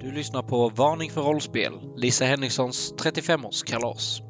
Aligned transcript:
Du 0.00 0.12
lyssnar 0.12 0.42
på 0.42 0.68
Varning 0.68 1.10
för 1.10 1.22
rollspel, 1.22 1.72
Lisa 1.96 2.24
Henrikssons 2.24 2.94
35-årskalas. 2.98 4.20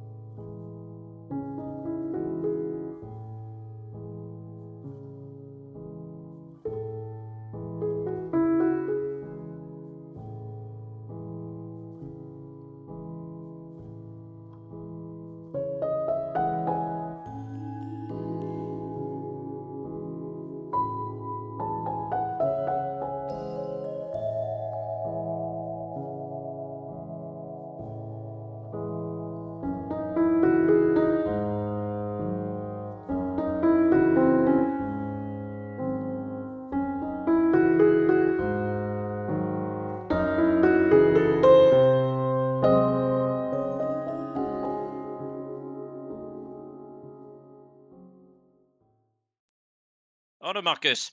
Marcus, 50.86 51.12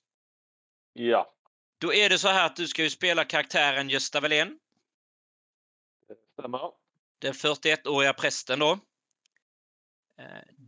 Ja, 0.93 1.33
då 1.81 1.93
är 1.93 2.09
det 2.09 2.17
så 2.17 2.27
här 2.27 2.45
att 2.45 2.55
du 2.55 2.67
ska 2.67 2.83
ju 2.83 2.89
spela 2.89 3.25
karaktären 3.25 3.89
Gösta 3.89 4.19
Welén, 4.19 4.59
det 6.07 6.15
stämmer. 6.33 6.71
den 7.19 7.33
41-åriga 7.33 8.13
prästen 8.13 8.59
då. 8.59 8.71
Eh, 10.19 10.25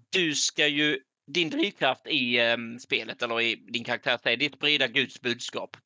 Du 0.09 0.35
ska 0.35 0.67
ju, 0.67 1.03
din 1.27 1.49
drivkraft 1.49 2.07
i 2.07 2.39
eh, 2.39 2.57
spelet, 2.79 3.21
eller 3.21 3.41
i 3.41 3.55
din 3.55 3.83
karaktär, 3.83 4.19
är 4.27 4.45
att 4.45 4.55
sprida 4.55 4.87
Guds 4.87 5.21
budskap. 5.21 5.77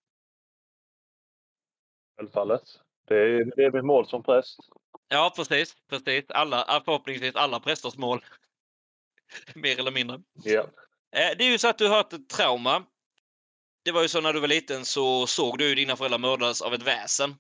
Självfallet. 2.18 2.64
Det 3.08 3.16
är, 3.16 3.56
det 3.56 3.64
är 3.64 3.72
mitt 3.72 3.86
mål 3.86 4.08
som 4.08 4.24
präst. 4.24 4.60
Ja, 5.08 5.34
precis. 5.36 5.76
precis. 5.90 6.26
Alla, 6.30 6.82
förhoppningsvis 6.86 7.36
alla 7.36 7.60
prästers 7.60 7.98
mål. 7.98 8.26
Mer 9.56 9.80
eller 9.80 9.92
mindre. 9.92 10.22
Ja. 10.34 10.62
Eh, 11.12 11.38
Det 11.38 11.44
är 11.44 11.52
ju 11.52 11.58
så 11.58 11.68
att 11.68 11.78
du 11.78 11.88
har 11.88 12.00
ett 12.00 12.30
trauma. 12.30 12.86
Det 13.84 13.92
var 13.92 14.02
ju 14.02 14.08
så 14.08 14.22
när 14.22 14.34
du 14.34 14.40
var 14.40 14.48
liten 14.48 14.86
så 14.86 15.28
såg 15.28 15.58
du 15.58 15.70
ju 15.70 15.76
dina 15.76 15.96
föräldrar 15.96 16.20
mördas 16.20 16.62
av 16.62 16.74
ett 16.74 16.84
väsen. 16.84 17.36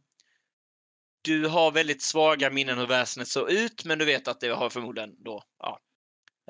Du 1.21 1.47
har 1.47 1.71
väldigt 1.71 2.01
svaga 2.01 2.49
minnen 2.49 2.77
hur 2.77 2.87
väsenet 2.87 3.27
såg 3.27 3.51
ut, 3.51 3.85
men 3.85 3.99
du 3.99 4.05
vet 4.05 4.27
att 4.27 4.39
det 4.39 4.47
har 4.47 4.69
förmodligen 4.69 5.23
då 5.23 5.43
ja, 5.59 5.79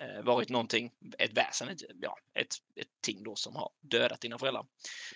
eh, 0.02 0.24
varit 0.24 0.50
någonting, 0.50 0.92
ett 1.18 1.34
väsen, 1.34 1.70
ett, 1.70 1.82
ja, 2.02 2.18
ett, 2.34 2.56
ett 2.76 2.88
ting 3.02 3.24
då 3.24 3.36
som 3.36 3.56
har 3.56 3.70
dödat 3.82 4.22
dina 4.22 4.38
föräldrar. 4.40 4.66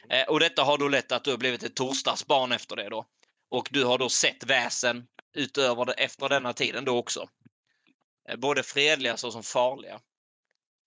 Eh, 0.10 0.28
Och 0.28 0.40
detta 0.40 0.64
har 0.64 0.78
då 0.78 0.88
lett 0.88 1.12
att 1.12 1.24
du 1.24 1.32
har 1.32 1.38
blivit 1.38 1.64
ett 1.64 1.76
torsdagsbarn 1.76 2.52
efter 2.52 2.76
det 2.76 2.90
då. 2.90 3.06
Och 3.50 3.70
du 3.72 3.84
har 3.84 3.98
då 3.98 4.10
sett 4.10 4.44
väsen 4.44 5.08
utöver 5.34 5.86
det 5.86 5.94
efter 5.94 6.30
denna 6.30 6.54
tiden 6.54 6.86
då 6.86 6.98
också. 6.98 7.30
Eh, 8.30 8.36
Både 8.36 8.64
fredliga 8.64 9.18
såsom 9.18 9.44
farliga. 9.44 10.00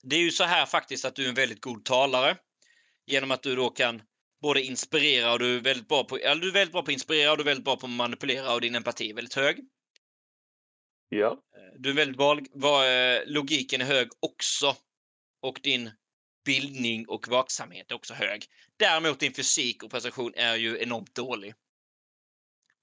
Det 0.02 0.16
är 0.16 0.20
ju 0.20 0.30
så 0.30 0.44
här 0.44 0.66
faktiskt 0.66 1.04
att 1.04 1.16
du 1.16 1.24
är 1.24 1.28
en 1.28 1.34
väldigt 1.34 1.60
god 1.60 1.84
talare. 1.84 2.36
Genom 3.06 3.30
att 3.30 3.42
du 3.42 3.56
då 3.56 3.70
kan 3.70 4.02
både 4.42 4.62
inspirera 4.62 5.32
och 5.32 5.38
du 5.38 5.56
är 5.56 5.60
väldigt 5.60 5.88
bra 5.88 6.04
på, 6.04 6.16
eller 6.16 6.42
du 6.42 6.48
är 6.48 6.52
väldigt 6.52 6.72
bra 6.72 6.82
på 6.82 6.86
att 6.86 6.92
inspirera 6.92 7.30
och 7.30 7.36
du 7.36 7.42
är 7.42 7.46
väldigt 7.46 7.64
bra 7.64 7.76
på 7.76 7.86
att 7.86 7.92
manipulera 7.92 8.54
och 8.54 8.60
din 8.60 8.74
empati 8.74 9.10
är 9.10 9.14
väldigt 9.14 9.34
hög. 9.34 9.64
Ja. 11.08 11.32
Eh, 11.32 11.80
Du 11.80 11.90
är 11.90 11.94
väldigt 11.94 12.50
va, 12.54 12.86
eh, 12.86 13.22
logiken 13.26 13.80
är 13.80 13.84
hög 13.84 14.08
också. 14.20 14.76
Och 15.42 15.60
din 15.62 15.90
bildning 16.44 17.08
och 17.08 17.28
vaksamhet 17.28 17.90
är 17.90 17.94
också 17.94 18.14
hög. 18.14 18.44
Däremot 18.76 19.20
din 19.20 19.34
fysik 19.34 19.82
och 19.82 19.90
prestation 19.90 20.32
är 20.36 20.56
ju 20.56 20.82
enormt 20.82 21.14
dålig. 21.14 21.54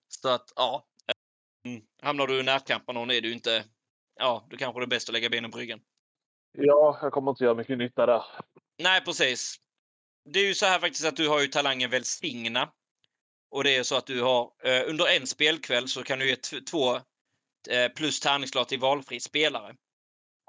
Så 0.07 0.29
att, 0.29 0.53
ja. 0.55 0.87
Mm, 1.65 1.81
Hamnar 2.01 2.27
du 2.27 2.39
i 2.39 2.43
närkamp 2.43 2.87
med 2.87 2.95
någon 2.95 3.11
är 3.11 3.21
du 3.21 3.33
inte, 3.33 3.65
ja, 4.15 4.47
då 4.49 4.57
kanske 4.57 4.81
det 4.81 4.85
är 4.85 4.87
bäst 4.87 5.09
att 5.09 5.13
lägga 5.13 5.29
benen 5.29 5.51
på 5.51 5.57
ryggen. 5.57 5.79
ja, 6.57 6.99
jag 7.01 7.13
kommer 7.13 7.31
inte 7.31 7.43
göra 7.43 7.55
mycket 7.55 7.77
nytta 7.77 8.05
där. 8.05 8.23
Nej, 8.83 9.01
precis. 9.05 9.59
Det 10.25 10.39
är 10.39 10.45
ju 10.45 10.55
så 10.55 10.65
här 10.65 10.79
faktiskt 10.79 11.05
att 11.05 11.15
du 11.15 11.27
har 11.27 11.41
ju 11.41 11.47
talangen 11.47 11.89
välsigna. 11.89 12.71
Och 13.51 13.63
det 13.63 13.75
är 13.75 13.83
så 13.83 13.95
att 13.95 14.07
du 14.07 14.21
har 14.21 14.51
eh, 14.63 14.89
under 14.89 15.07
en 15.07 15.27
spelkväll 15.27 15.87
så 15.87 16.03
kan 16.03 16.19
du 16.19 16.29
ge 16.29 16.35
två 16.35 16.95
eh, 17.69 17.89
plus 17.95 18.19
tärningsslag 18.19 18.67
till 18.67 18.79
valfri 18.79 19.19
spelare. 19.19 19.75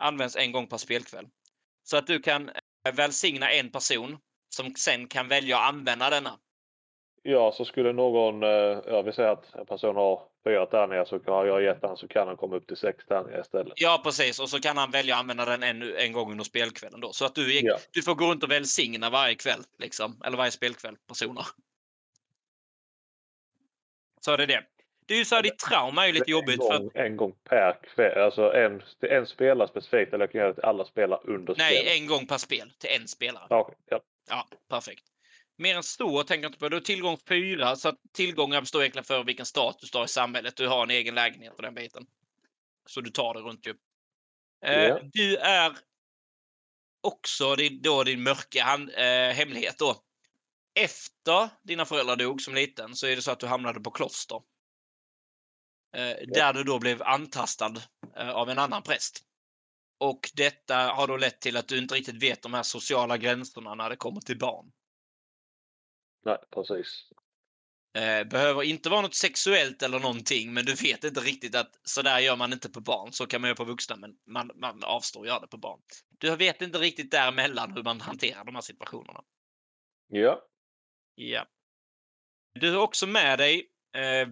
Används 0.02 0.36
en 0.36 0.52
gång 0.52 0.66
per 0.66 0.78
spelkväll. 0.78 1.26
Så 1.82 1.96
att 1.96 2.06
du 2.06 2.20
kan 2.20 2.48
eh, 2.48 2.94
välsigna 2.94 3.50
en 3.50 3.70
person 3.70 4.18
som 4.48 4.74
sen 4.74 5.08
kan 5.08 5.28
välja 5.28 5.58
att 5.58 5.68
använda 5.68 6.10
denna. 6.10 6.38
Ja, 7.26 7.52
så 7.52 7.64
skulle 7.64 7.92
någon, 7.92 8.42
eh, 8.42 8.48
jag 8.86 9.02
vill 9.02 9.12
säga 9.12 9.30
att 9.30 9.54
en 9.54 9.66
person 9.66 9.96
har 9.96 10.22
fyra 10.44 10.66
tärningar 10.66 11.04
så 11.04 11.20
har 11.26 11.46
jag 11.46 11.62
gett 11.62 11.78
han 11.82 11.96
så 11.96 12.08
kan 12.08 12.26
han 12.28 12.36
komma 12.36 12.56
upp 12.56 12.66
till 12.66 12.76
sex 12.76 13.06
tärningar 13.06 13.40
istället. 13.40 13.72
Ja, 13.76 14.00
precis. 14.04 14.40
Och 14.40 14.48
så 14.48 14.60
kan 14.60 14.76
han 14.76 14.90
välja 14.90 15.14
att 15.14 15.20
använda 15.20 15.44
den 15.44 15.62
en, 15.62 15.96
en 15.96 16.12
gång 16.12 16.30
under 16.30 16.44
spelkvällen 16.44 17.00
då. 17.00 17.12
Så 17.12 17.24
att 17.24 17.34
du, 17.34 17.60
Ja. 17.60 17.76
du 17.92 18.02
får 18.02 18.14
gå 18.14 18.30
runt 18.30 18.42
och 18.44 18.50
välsigna 18.50 19.10
varje 19.10 19.34
kväll, 19.34 19.60
liksom. 19.78 20.20
Eller 20.24 20.36
varje 20.36 20.50
spelkväll, 20.50 20.96
personer. 21.08 21.44
Så 24.20 24.32
är 24.32 24.36
det 24.38 24.46
det. 24.46 24.62
Det 25.06 25.14
är 25.14 25.18
ju 25.18 25.24
så 25.24 25.34
här, 25.34 25.42
ditt 25.42 25.58
trauma 25.58 26.08
är 26.08 26.12
lite 26.12 26.24
en 26.30 26.32
jobbigt 26.32 26.66
för 26.66 26.72
att 26.74 26.80
gång, 26.80 26.90
en 26.94 27.16
gång 27.16 27.32
per 27.44 27.78
kväll. 27.94 28.18
Alltså 28.22 28.52
en, 28.52 28.82
till 29.00 29.08
en 29.10 29.26
spelare 29.26 29.68
specifikt 29.68 30.12
eller 30.14 30.22
jag 30.24 30.32
kan 30.32 30.38
göra 30.38 30.48
det 30.48 30.54
till 30.54 30.64
alla 30.64 30.84
spelare 30.84 31.20
under 31.24 31.54
Nej, 31.58 31.76
spelet. 31.76 32.00
en 32.00 32.06
gång 32.06 32.26
per 32.26 32.38
spel 32.38 32.72
till 32.78 32.90
en 33.00 33.08
spelare. 33.08 33.46
Ja, 33.50 33.60
okej, 33.60 33.76
ja. 33.90 34.00
Ja, 34.28 34.46
perfekt. 34.70 35.04
Mer 35.56 35.76
än 35.76 35.82
så 35.82 36.22
tänker 36.22 36.42
jag 36.42 36.48
inte 36.48 36.58
på. 36.58 36.68
Du 36.68 36.76
har 36.76 36.80
tillgång 36.80 37.18
fyra, 37.28 37.76
så 37.76 37.88
att 37.88 37.98
tillgångar 38.12 38.60
består 38.60 38.82
egentligen 38.82 39.04
för 39.04 39.24
vilken 39.24 39.46
status 39.46 39.90
du 39.90 39.98
har 39.98 40.04
i 40.04 40.08
samhället. 40.08 40.56
Du 40.56 40.68
har 40.68 40.82
en 40.82 40.90
egen 40.90 41.14
lägenhet 41.14 41.56
på 41.56 41.62
den 41.62 41.74
biten. 41.74 42.06
Så 42.86 43.00
du 43.00 43.10
tar 43.10 43.34
det 43.34 43.40
runt 43.40 43.66
ju. 43.66 43.74
Eh, 44.64 44.82
Ja. 44.82 45.00
Du 45.02 45.36
är 45.36 45.76
också 47.00 47.56
din, 47.56 47.82
då 47.82 48.04
din 48.04 48.22
mörka 48.22 48.64
hand, 48.64 48.90
eh, 48.90 49.34
hemlighet 49.34 49.78
då. 49.78 49.96
Efter 50.74 51.48
dina 51.62 51.84
föräldrar 51.84 52.16
dog 52.16 52.42
som 52.42 52.54
liten 52.54 52.96
så 52.96 53.06
är 53.06 53.16
det 53.16 53.22
så 53.22 53.30
att 53.30 53.40
du 53.40 53.46
hamnade 53.46 53.80
på 53.80 53.90
kloster. 53.90 54.40
Eh, 55.96 56.16
Där 56.34 56.52
du 56.52 56.64
då 56.64 56.78
blev 56.78 57.02
antastad 57.02 57.72
eh, 58.16 58.30
av 58.30 58.50
en 58.50 58.58
annan 58.58 58.82
präst. 58.82 59.20
Och 60.00 60.30
detta 60.34 60.76
har 60.76 61.06
då 61.06 61.16
lett 61.16 61.40
till 61.40 61.56
att 61.56 61.68
du 61.68 61.78
inte 61.78 61.94
riktigt 61.94 62.22
vet 62.22 62.42
de 62.42 62.54
här 62.54 62.62
sociala 62.62 63.16
gränserna 63.18 63.74
när 63.74 63.90
det 63.90 63.96
kommer 63.96 64.20
till 64.20 64.38
barn. 64.38 64.72
Nej, 66.24 66.38
precis. 66.50 67.10
Eh, 67.96 68.24
behöver 68.24 68.62
inte 68.62 68.88
vara 68.88 69.00
något 69.00 69.14
sexuellt 69.14 69.82
eller 69.82 69.98
någonting, 69.98 70.54
men 70.54 70.64
du 70.64 70.74
vet 70.74 71.04
inte 71.04 71.20
riktigt 71.20 71.54
att 71.54 71.80
så 71.82 72.02
där 72.02 72.18
gör 72.18 72.36
man 72.36 72.52
inte 72.52 72.70
på 72.70 72.80
barn. 72.80 73.12
Så 73.12 73.26
kan 73.26 73.40
man 73.40 73.48
göra 73.48 73.56
på 73.56 73.64
vuxna, 73.64 73.96
men 73.96 74.16
man, 74.26 74.50
man 74.54 74.84
avstår 74.84 75.20
att 75.20 75.26
göra 75.26 75.40
det 75.40 75.46
på 75.46 75.56
barn. 75.56 75.80
Du 76.18 76.36
vet 76.36 76.62
inte 76.62 76.78
riktigt 76.78 77.10
däremellan 77.10 77.72
hur 77.72 77.82
man 77.82 78.00
hanterar 78.00 78.44
de 78.44 78.54
här 78.54 78.62
situationerna. 78.62 79.24
Ja. 80.06 80.48
Ja. 81.14 81.46
Du 82.60 82.70
har 82.70 82.82
också 82.82 83.06
med 83.06 83.38
dig 83.38 83.70
eh, 83.96 84.28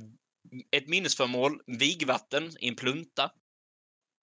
ett 0.71 0.89
minnesföremål, 0.89 1.63
vigvatten, 1.67 2.51
i 2.61 2.69
en 2.69 2.77
plunta. 2.77 3.31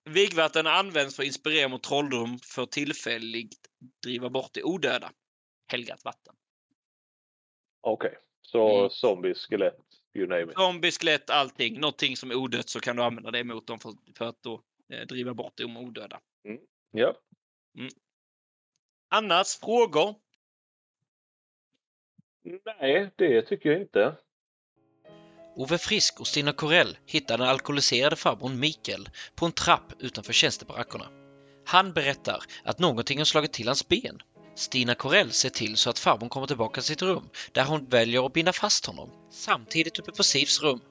Vigvatten 0.10 0.68
används 0.68 1.16
för 1.16 1.24
att 1.24 1.28
inspirera 1.28 1.68
mot 1.68 1.84
trolldom 1.84 2.40
för 2.40 2.66
tillfälligt 2.66 3.68
driva 4.04 4.30
bort 4.30 4.54
det 4.54 4.64
odöda. 4.64 5.12
Helgat 5.72 6.06
vatten. 6.06 6.36
Okej. 7.82 8.18
Så 8.42 8.78
Mm. 8.80 8.90
zombie, 8.90 9.34
skelett, 9.34 9.80
you 10.14 10.28
name 10.28 10.44
it. 10.44 10.54
Zombie, 10.58 10.92
skelett, 10.92 11.30
allting. 11.30 11.80
Någonting 11.80 12.18
som 12.18 12.32
är 12.32 12.36
odött 12.36 12.70
så 12.70 12.80
kan 12.80 12.96
du 12.96 13.04
använda 13.04 13.32
det 13.32 13.44
mot 13.44 13.68
dem 13.68 13.80
för, 13.80 13.94
för 14.18 14.26
att 14.26 14.44
då 14.44 14.62
eh, 14.94 15.02
driva 15.08 15.34
bort 15.34 15.54
de 15.58 15.78
odöda. 15.78 16.20
Ja. 16.92 17.16
Annars 19.10 19.60
frågor? 19.60 20.16
Nej, 22.66 23.12
det 23.16 23.42
tycker 23.42 23.70
jag 23.72 23.82
inte. 23.82 24.16
Ove 25.56 25.78
Frisk 25.78 26.20
och 26.20 26.28
Stina 26.28 26.54
Corell 26.54 26.98
hittar 27.06 27.38
den 27.38 27.48
alkoholiserade 27.48 28.16
farbrorn 28.16 28.60
Mikael 28.60 29.10
på 29.36 29.46
en 29.46 29.52
trapp 29.52 29.94
utanför 30.00 30.34
tjänstebarackerna. 30.34 31.06
Han 31.66 31.94
berättar 31.94 32.44
att 32.64 32.80
någonting 32.80 33.18
har 33.18 33.26
slagit 33.26 33.54
till 33.54 33.68
hans 33.68 33.88
ben. 33.88 34.22
Stina 34.56 34.96
Corell 34.96 35.32
ser 35.32 35.50
till 35.50 35.78
så 35.78 35.90
att 35.90 36.00
farbrorn 36.00 36.30
kommer 36.30 36.48
tillbaka 36.48 36.82
till 36.82 36.88
sitt 36.88 37.02
rum 37.02 37.30
där 37.52 37.66
hon 37.66 37.86
väljer 37.86 38.26
att 38.26 38.34
binda 38.34 38.54
fast 38.54 38.86
honom. 38.86 39.10
Samtidigt 39.32 40.00
uppe 40.00 40.12
på 40.12 40.24
Sivs 40.24 40.62
rum 40.62 40.82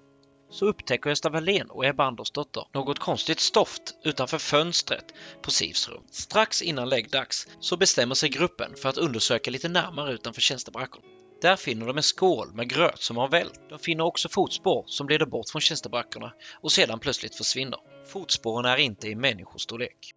så 0.50 0.66
upptäcker 0.66 1.10
Gösta 1.10 1.30
Wallén 1.30 1.70
och 1.70 1.86
Ebba 1.86 2.04
Andersdotter 2.04 2.64
något 2.74 2.98
konstigt 2.98 3.40
stoft 3.40 3.94
utanför 4.04 4.38
fönstret 4.38 5.04
på 5.42 5.50
Sivs 5.50 5.88
rum. 5.88 6.02
Strax 6.10 6.62
innan 6.62 6.88
läggdags 6.88 7.46
så 7.60 7.76
bestämmer 7.76 8.14
sig 8.14 8.28
gruppen 8.28 8.74
för 8.76 8.88
att 8.88 8.98
undersöka 8.98 9.50
lite 9.50 9.68
närmare 9.68 10.12
utanför 10.12 10.40
tjänstebrackorna. 10.40 11.04
Där 11.42 11.56
finner 11.56 11.86
de 11.86 11.96
en 11.96 12.02
skål 12.02 12.52
med 12.54 12.68
gröt 12.70 13.02
som 13.02 13.16
har 13.16 13.28
vält. 13.28 13.60
De 13.68 13.78
finner 13.78 14.04
också 14.04 14.28
fotspår 14.28 14.84
som 14.86 15.08
leder 15.08 15.26
bort 15.26 15.50
från 15.50 15.60
tjänstebrackorna 15.60 16.32
och 16.60 16.72
sedan 16.72 16.98
plötsligt 16.98 17.34
försvinner. 17.34 17.78
Fotspåren 18.06 18.64
är 18.64 18.76
inte 18.76 19.08
i 19.08 19.14
människostorlek. 19.14 20.14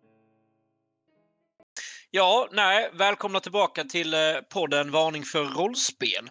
Ja, 2.14 2.50
nej, 2.52 2.92
välkomna 2.94 3.40
tillbaka 3.40 3.84
till 3.84 4.14
eh, 4.14 4.42
podden 4.54 4.92
Varning 4.92 5.24
för 5.24 5.46
rollspel. 5.46 6.30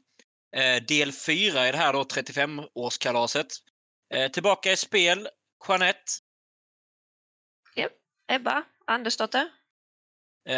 Eh, 0.56 0.82
del 0.88 1.12
4 1.12 1.60
är 1.60 1.72
det 1.72 1.78
här 1.78 1.92
då, 1.92 2.02
35-årskalaset. 2.02 3.46
Eh, 4.14 4.30
tillbaka 4.30 4.72
i 4.72 4.76
spel, 4.76 5.28
Jeanette, 5.68 6.12
Ebba 8.32 8.64
Andersdotter. 8.86 9.50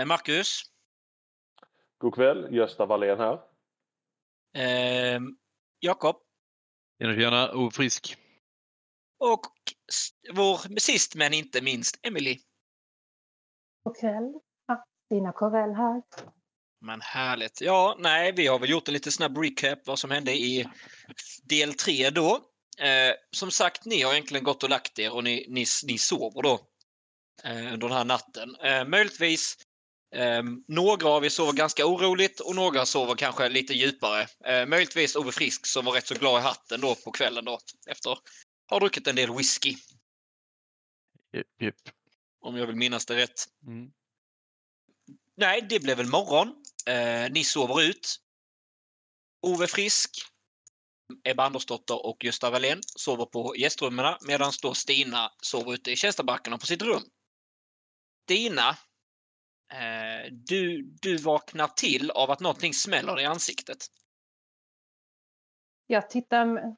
Marcus, 0.06 0.62
God 1.98 2.14
kväll, 2.14 2.54
Gösta 2.54 2.86
Wallén 2.86 3.18
här. 3.18 3.40
eh, 4.56 5.20
Jakob 5.80 6.16
Tjena 6.98 7.14
tjena, 7.14 7.52
ofrisk. 7.52 8.16
och 9.18 9.52
vår 10.32 10.78
sist 10.80 11.14
men 11.14 11.34
inte 11.34 11.62
minst 11.62 12.06
Emily. 12.06 12.38
God 13.84 13.96
kväll. 13.96 14.32
Stina 15.12 15.32
Corell 15.32 15.74
här. 15.74 16.02
Men 16.80 17.00
härligt. 17.00 17.60
Ja, 17.60 17.96
nej, 17.98 18.32
vi 18.32 18.46
har 18.46 18.58
väl 18.58 18.70
gjort 18.70 18.88
en 18.88 18.94
lite 18.94 19.12
snabb 19.12 19.38
recap 19.38 19.78
vad 19.86 19.98
som 19.98 20.10
hände 20.10 20.32
i 20.32 20.68
del 21.42 21.74
3 21.74 22.10
då. 22.10 22.34
Eh, 22.78 23.14
som 23.30 23.50
sagt, 23.50 23.84
ni 23.84 24.02
har 24.02 24.12
egentligen 24.12 24.44
gått 24.44 24.62
och 24.62 24.70
lagt 24.70 24.98
er 24.98 25.14
och 25.14 25.24
ni, 25.24 25.46
ni, 25.48 25.64
ni 25.86 25.98
sover 25.98 26.42
då 26.42 26.60
eh, 27.44 27.72
under 27.72 27.88
den 27.88 27.92
här 27.92 28.04
natten. 28.04 28.56
Eh, 28.56 28.84
möjligtvis 28.84 29.56
eh, 30.14 30.42
några 30.68 31.08
av 31.08 31.24
er 31.24 31.28
sover 31.28 31.52
ganska 31.52 31.86
oroligt 31.86 32.40
och 32.40 32.56
några 32.56 32.86
sover 32.86 33.14
kanske 33.14 33.48
lite 33.48 33.74
djupare. 33.74 34.26
Eh, 34.44 34.66
möjligtvis 34.66 35.16
Ove 35.16 35.32
Frisk 35.32 35.66
som 35.66 35.84
var 35.84 35.92
rätt 35.92 36.06
så 36.06 36.14
glad 36.14 36.40
i 36.40 36.42
hatten 36.42 36.80
då 36.80 36.94
på 36.94 37.10
kvällen 37.10 37.44
då 37.44 37.58
efter 37.86 38.12
att 38.12 38.18
ha 38.70 38.78
druckit 38.78 39.06
en 39.06 39.16
del 39.16 39.36
whisky. 39.36 39.76
Japp, 41.32 41.46
japp. 41.60 41.94
Om 42.40 42.56
jag 42.56 42.66
vill 42.66 42.76
minnas 42.76 43.06
det 43.06 43.16
rätt. 43.16 43.44
Mm. 43.66 43.92
Nej, 45.34 45.66
det 45.68 45.80
blev 45.80 45.96
väl 45.96 46.06
morgon. 46.06 46.48
Eh, 46.86 47.32
ni 47.32 47.44
sover 47.44 47.82
ut. 47.82 48.16
Ove 49.46 49.66
Frisk, 49.66 50.10
Ebba 51.24 51.44
Andersdotter 51.44 52.06
och 52.06 52.24
Gösta 52.24 52.50
Wallén 52.50 52.80
sover 52.82 53.24
på 53.24 53.56
gästrummen 53.56 54.14
medan 54.26 54.52
då 54.62 54.74
Stina 54.74 55.32
sover 55.42 55.74
ute 55.74 55.90
i 55.90 55.96
tjänstebrackorna 55.96 56.58
på 56.58 56.66
sitt 56.66 56.82
rum. 56.82 57.02
Stina, 58.24 58.68
eh, 59.72 60.32
du, 60.32 60.82
du 60.82 61.16
vaknar 61.16 61.68
till 61.68 62.10
av 62.10 62.30
att 62.30 62.40
någonting 62.40 62.74
smäller 62.74 63.20
i 63.20 63.24
ansiktet. 63.24 63.86
Jag 65.86 66.10
tittar, 66.10 66.76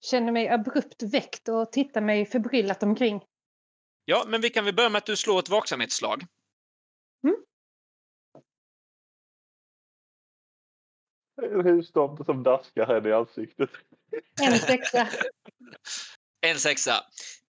känner 0.00 0.32
mig 0.32 0.48
abrupt 0.48 1.02
väckt 1.02 1.48
och 1.48 1.72
tittar 1.72 2.00
mig 2.00 2.26
förbryllat 2.26 2.82
omkring. 2.82 3.20
Ja, 4.04 4.24
men 4.26 4.40
vi 4.40 4.50
kan 4.50 4.64
väl 4.64 4.74
börja 4.74 4.88
med 4.88 4.98
att 4.98 5.06
du 5.06 5.16
slår 5.16 5.38
ett 5.38 5.48
vaksamhetsslag. 5.48 6.26
En 11.42 11.66
hustomte 11.66 12.24
som 12.24 12.42
daskar 12.42 12.86
henne 12.86 13.08
i 13.08 13.12
ansiktet. 13.12 13.70
En 14.42 14.58
sexa. 14.58 15.08
En 16.40 16.58
sexa. 16.58 16.94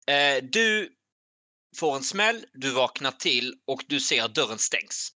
Eh, 0.08 0.44
du 0.44 0.96
får 1.78 1.96
en 1.96 2.04
smäll, 2.04 2.46
du 2.54 2.74
vaknar 2.74 3.12
till 3.12 3.54
och 3.68 3.86
du 3.88 4.00
ser 4.00 4.24
att 4.24 4.36
dörren 4.36 4.58
stängs. 4.58 5.14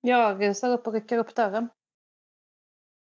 Jag 0.00 0.42
rusar 0.42 0.70
upp 0.70 0.86
och 0.86 0.92
rycker 0.92 1.18
upp 1.18 1.34
dörren. 1.34 1.68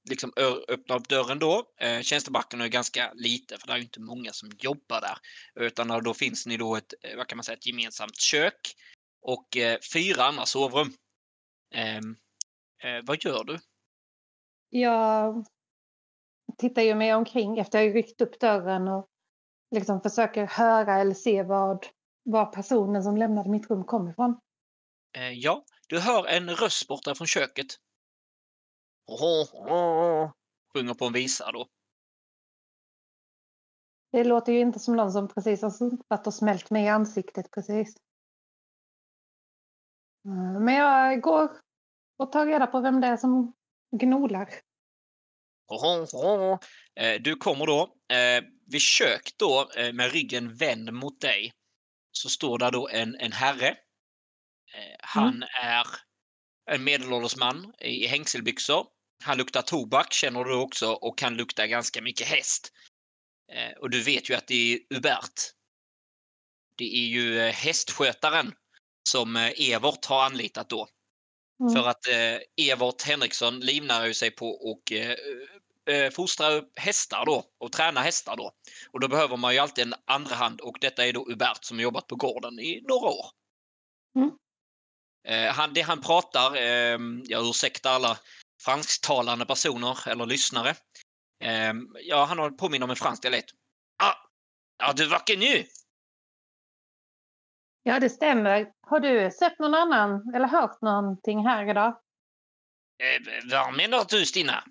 liksom 0.09 0.33
öppnar 0.67 0.95
upp 0.95 1.07
dörren 1.07 1.39
då. 1.39 1.73
Eh, 1.77 2.01
tjänstebacken 2.01 2.61
är 2.61 2.67
ganska 2.67 3.11
lite 3.13 3.57
för 3.57 3.67
det 3.67 3.73
är 3.73 3.77
ju 3.77 3.83
inte 3.83 3.99
många 3.99 4.31
som 4.31 4.49
jobbar 4.59 5.01
där. 5.01 5.17
Utan 5.65 6.03
då 6.03 6.13
finns 6.13 6.45
ni 6.45 6.57
då 6.57 6.75
ett, 6.75 6.93
eh, 7.01 7.17
vad 7.17 7.27
kan 7.27 7.37
man 7.37 7.43
säga, 7.43 7.57
ett 7.57 7.67
gemensamt 7.67 8.19
kök 8.19 8.75
och 9.21 9.57
eh, 9.57 9.79
fyra 9.93 10.23
andra 10.23 10.45
sovrum. 10.45 10.93
Eh, 12.83 13.01
vad 13.03 13.23
gör 13.23 13.43
du? 13.43 13.59
Jag 14.69 15.45
tittar 16.57 16.81
ju 16.81 16.95
mig 16.95 17.13
omkring 17.13 17.59
efter 17.59 17.79
jag 17.79 17.87
har 17.87 17.93
ryckt 17.93 18.21
upp 18.21 18.39
dörren 18.39 18.87
och 18.87 19.07
liksom 19.75 20.01
försöker 20.01 20.45
höra 20.45 20.95
eller 20.95 21.13
se 21.13 21.43
vad, 21.43 21.85
var 22.23 22.45
personen 22.45 23.03
som 23.03 23.17
lämnade 23.17 23.49
mitt 23.49 23.69
rum 23.69 23.83
kom 23.83 24.09
ifrån. 24.09 24.39
Eh, 25.17 25.31
ja, 25.31 25.63
du 25.87 25.99
hör 25.99 26.27
en 26.27 26.49
röst 26.49 26.87
borta 26.87 27.15
från 27.15 27.27
köket. 27.27 27.67
Oho, 29.07 29.43
oho, 29.53 30.31
sjunger 30.73 30.93
på 30.93 31.05
en 31.05 31.13
visa 31.13 31.51
då. 31.51 31.67
Det 34.11 34.23
låter 34.23 34.53
ju 34.53 34.59
inte 34.59 34.79
som 34.79 34.95
någon 34.95 35.11
som 35.11 35.27
precis 35.27 35.61
har 35.61 35.69
sumpat 35.69 36.27
och 36.27 36.33
smält 36.33 36.69
mig 36.69 36.85
i 36.85 36.87
ansiktet 36.87 37.51
precis. 37.51 37.95
Mm, 40.25 40.65
Men 40.65 40.75
jag 40.75 41.21
går 41.21 41.49
och 42.21 42.31
tar 42.31 42.45
reda 42.45 42.67
på 42.67 42.81
vem 42.81 43.01
det 43.01 43.07
är 43.07 43.17
som 43.17 43.53
gnolar. 43.91 44.49
Eh, 46.95 47.21
Du 47.21 47.35
kommer 47.35 47.65
då 47.65 47.95
eh, 48.13 48.43
vid 48.67 48.81
kök 48.81 49.31
då 49.37 49.71
eh, 49.77 49.93
med 49.93 50.11
ryggen 50.11 50.55
vänd 50.55 50.93
mot 50.93 51.21
dig. 51.21 51.53
Så 52.11 52.29
står 52.29 52.57
där 52.57 52.71
då 52.71 52.89
en, 52.89 53.15
en 53.15 53.31
herre. 53.31 53.77
Han 54.99 55.43
är 55.63 55.85
en 56.71 56.83
medelålders 56.83 57.37
man 57.37 57.73
i 57.79 58.07
hängselbyxor. 58.07 58.87
Han 59.23 59.37
luktar 59.37 59.61
tobak 59.61 60.13
känner 60.13 60.43
du 60.43 60.55
också 60.55 60.91
och 60.91 61.21
han 61.21 61.35
luktar 61.35 61.65
ganska 61.65 62.01
mycket 62.01 62.27
häst. 62.27 62.73
Och 63.79 63.89
du 63.89 64.03
vet 64.03 64.29
ju 64.29 64.33
att 64.33 64.47
det 64.47 64.73
är 64.73 64.79
Hubert. 64.95 65.41
Det 66.75 66.95
är 66.95 67.07
ju 67.07 67.39
hästskötaren 67.39 68.53
som 69.09 69.35
Evert 69.57 70.05
har 70.05 70.25
anlitat 70.25 70.69
då. 70.69 70.87
Mm. 71.61 71.73
För 71.73 71.89
att 71.89 72.07
eh, 72.07 72.67
Evert 72.71 73.01
Henriksson 73.01 73.59
livnär 73.59 74.05
ju 74.05 74.13
sig 74.13 74.31
på 74.31 74.49
och 74.49 74.91
eh, 74.91 75.15
eh, 75.89 76.11
fostra 76.11 76.51
upp 76.51 76.79
hästar 76.79 77.25
då 77.25 77.43
och 77.59 77.71
träna 77.71 78.01
hästar 78.01 78.35
då. 78.37 78.51
Och 78.91 78.99
då 78.99 79.07
behöver 79.07 79.37
man 79.37 79.53
ju 79.53 79.59
alltid 79.59 79.87
en 79.87 79.93
andra 80.07 80.35
hand 80.35 80.61
och 80.61 80.77
detta 80.81 81.05
är 81.05 81.13
då 81.13 81.25
Hubert 81.29 81.63
som 81.63 81.79
jobbat 81.79 82.07
på 82.07 82.15
gården 82.15 82.59
i 82.59 82.81
några 82.87 83.07
år. 83.07 83.25
Mm. 84.15 84.31
Eh, 85.27 85.53
han, 85.53 85.73
det 85.73 85.81
han 85.81 86.01
pratar, 86.01 86.55
eh, 86.55 86.99
jag 87.23 87.49
ursäktar 87.49 87.91
alla 87.91 88.17
fransktalande 88.61 89.45
personer 89.45 90.09
eller 90.09 90.25
lyssnare. 90.25 90.75
Eh, 91.43 91.73
ja, 92.03 92.25
han 92.25 92.39
har 92.39 92.49
påminner 92.49 92.83
om 92.83 92.89
en 92.89 92.95
fransk 92.95 93.21
dialekt. 93.21 93.51
Ah, 94.03 94.15
ja, 94.77 94.93
du 94.93 95.05
vacker 95.05 95.37
nu! 95.37 95.65
Ja, 97.83 97.99
det 97.99 98.09
stämmer. 98.09 98.71
Har 98.81 98.99
du 98.99 99.31
sett 99.31 99.59
någon 99.59 99.75
annan 99.75 100.33
eller 100.35 100.47
hört 100.47 100.81
någonting 100.81 101.47
här 101.47 101.69
idag? 101.69 101.87
Eh, 103.03 103.21
vad 103.51 103.73
menar 103.73 104.05
du 104.09 104.25
Stina? 104.25 104.63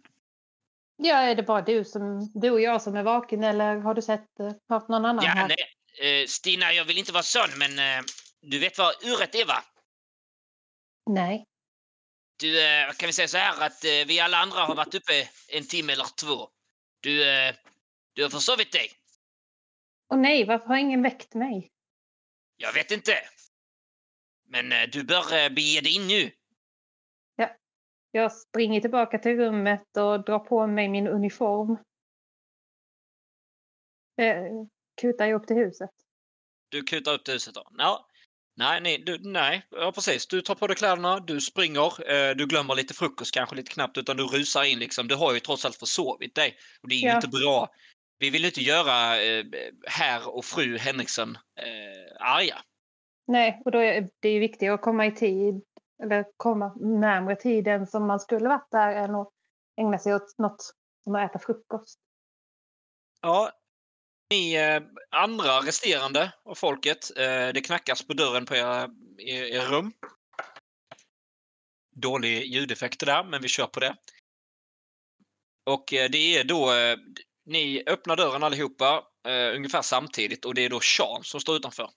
Ja, 0.97 1.17
är 1.17 1.35
det 1.35 1.43
bara 1.43 1.63
du, 1.63 1.85
som, 1.85 2.33
du 2.35 2.51
och 2.51 2.61
jag 2.61 2.83
som 2.83 2.97
är 2.97 3.03
vaken 3.03 3.45
eller 3.45 3.77
har 3.77 3.95
du 3.95 4.03
sett, 4.03 4.41
eh, 4.41 4.53
hört 4.69 4.89
någon 4.89 5.05
annan 5.05 5.25
Ja, 5.25 5.31
här? 5.31 5.49
nej, 5.49 6.23
eh, 6.23 6.27
Stina, 6.27 6.73
jag 6.73 6.85
vill 6.85 6.99
inte 6.99 7.13
vara 7.13 7.23
sån, 7.23 7.59
men 7.59 7.79
eh, 7.79 8.05
du 8.41 8.59
vet 8.59 8.79
vad 8.79 9.05
uret 9.05 9.35
är 9.35 9.45
va? 9.47 9.65
Nej. 11.11 11.47
Du, 12.41 12.65
eh, 12.65 12.93
kan 12.93 13.07
vi 13.07 13.13
säga 13.13 13.29
så 13.29 13.39
här 13.39 13.67
att 13.67 13.85
eh, 13.85 14.07
vi 14.07 14.21
alla 14.21 14.37
andra 14.39 14.59
har 14.61 14.75
varit 14.75 14.95
uppe 14.95 15.13
en 15.49 15.67
timme 15.67 15.93
eller 15.93 16.07
två. 16.21 16.49
Du, 17.01 17.29
eh, 17.31 17.55
du 18.13 18.23
har 18.23 18.31
försovit 18.31 18.73
dig. 18.73 18.91
Och 20.09 20.19
nej, 20.19 20.45
varför 20.45 20.67
har 20.67 20.77
ingen 20.77 21.03
väckt 21.03 21.35
mig? 21.35 21.71
Jag 22.63 22.73
vet 22.73 22.91
inte. 22.91 23.13
Men 24.49 24.73
eh, 24.73 24.89
du 24.93 25.05
bör 25.05 25.45
eh, 25.45 25.49
bege 25.49 25.81
dig 25.81 25.95
in 25.97 26.07
nu. 26.07 26.31
Jag 28.13 28.33
springer 28.33 28.81
tillbaka 28.81 29.19
till 29.19 29.37
rummet 29.37 29.97
och 29.97 30.25
drar 30.25 30.39
på 30.39 30.67
mig 30.67 30.89
min 30.89 31.07
uniform. 31.07 31.79
Eh, 34.21 34.45
kutar 35.01 35.27
jag 35.27 35.41
upp 35.41 35.47
till 35.47 35.57
huset. 35.57 35.91
Du 36.69 36.83
kutar 36.83 37.15
upp 37.15 37.25
till 37.25 37.35
huset 37.35 37.55
då. 37.55 37.69
Ja. 37.79 38.07
Nej, 38.57 38.81
nej, 38.81 38.99
du, 38.99 39.19
nej, 39.19 39.67
ja 39.71 39.93
precis. 39.93 40.27
Du 40.27 40.43
tar 40.43 40.55
på 40.55 40.67
dig 40.67 40.77
kläderna, 40.77 41.21
du 41.21 41.41
springer, 41.41 42.11
eh, 42.13 42.37
du 42.37 42.47
glömmer 42.47 42.75
lite 42.75 42.95
frukost 42.95 43.35
kanske 43.35 43.57
lite 43.57 43.73
knappt 43.73 43.99
utan 43.99 44.17
du 44.17 44.23
rusar 44.23 44.65
in 44.65 44.79
liksom. 44.79 45.09
Du 45.09 45.15
har 45.15 45.35
ju 45.35 45.41
trots 45.41 45.65
allt 45.65 45.77
försovit 45.77 46.35
dig. 46.35 46.57
Och 46.83 46.89
det 46.89 46.95
är 46.95 46.99
ju 46.99 47.07
Ja. 47.07 47.17
inte 47.17 47.29
bra. 47.29 47.69
Vi 48.21 48.31
vill 48.31 48.45
inte 48.45 48.61
göra 48.61 49.23
eh, 49.23 49.45
herr 49.87 50.29
och 50.37 50.45
fru 50.45 50.79
Henriksson 50.79 51.37
eh, 51.37 52.27
arga. 52.27 52.59
Nej, 53.27 53.63
och 53.65 53.71
då 53.71 53.79
är 53.79 54.09
det 54.21 54.31
ju 54.31 54.41
viktigt 54.41 54.71
att 54.71 54.83
komma 54.83 55.07
i 55.07 55.13
tid. 55.13 55.63
Eller 56.03 56.25
komma 56.37 56.75
närmare 56.75 57.37
tiden 57.37 57.87
som 57.87 58.07
man 58.07 58.21
skulle 58.21 58.49
varit 58.49 58.71
där 58.71 58.93
än 58.97 59.15
att 59.15 59.29
ägna 59.81 59.99
sig 59.99 60.15
åt 60.15 60.39
något 60.39 60.63
som 61.05 61.15
att 61.15 61.31
äta 61.31 61.39
frukost. 61.39 61.99
Ja, 63.21 63.51
ni 64.31 64.55
eh, 64.55 64.83
andra 65.11 65.61
resterande 65.61 66.33
av 66.45 66.55
folket, 66.55 67.19
eh, 67.19 67.49
det 67.55 67.65
knackas 67.67 68.07
på 68.07 68.13
dörren 68.13 68.47
på 68.47 68.57
era, 68.57 68.89
er, 69.19 69.45
er 69.45 69.61
rum. 69.61 69.93
dålig 71.97 72.45
ljudeffekt 72.45 73.01
där, 73.01 73.25
men 73.25 73.43
vi 73.43 73.49
kör 73.49 73.67
på 73.67 73.81
det. 73.81 73.97
Och 75.67 75.93
eh, 75.93 76.11
det 76.11 76.37
är 76.37 76.45
då, 76.45 76.73
eh, 76.73 76.97
ni 77.51 77.83
öppnar 77.87 78.17
dörren 78.17 78.43
allihopa 78.43 79.05
eh, 79.27 79.55
ungefär 79.57 79.83
samtidigt 79.83 80.45
och 80.45 80.55
det 80.55 80.65
är 80.65 80.71
då 80.71 80.81
Sean 80.81 81.25
som 81.25 81.41
står 81.41 81.57
utanför. 81.57 81.91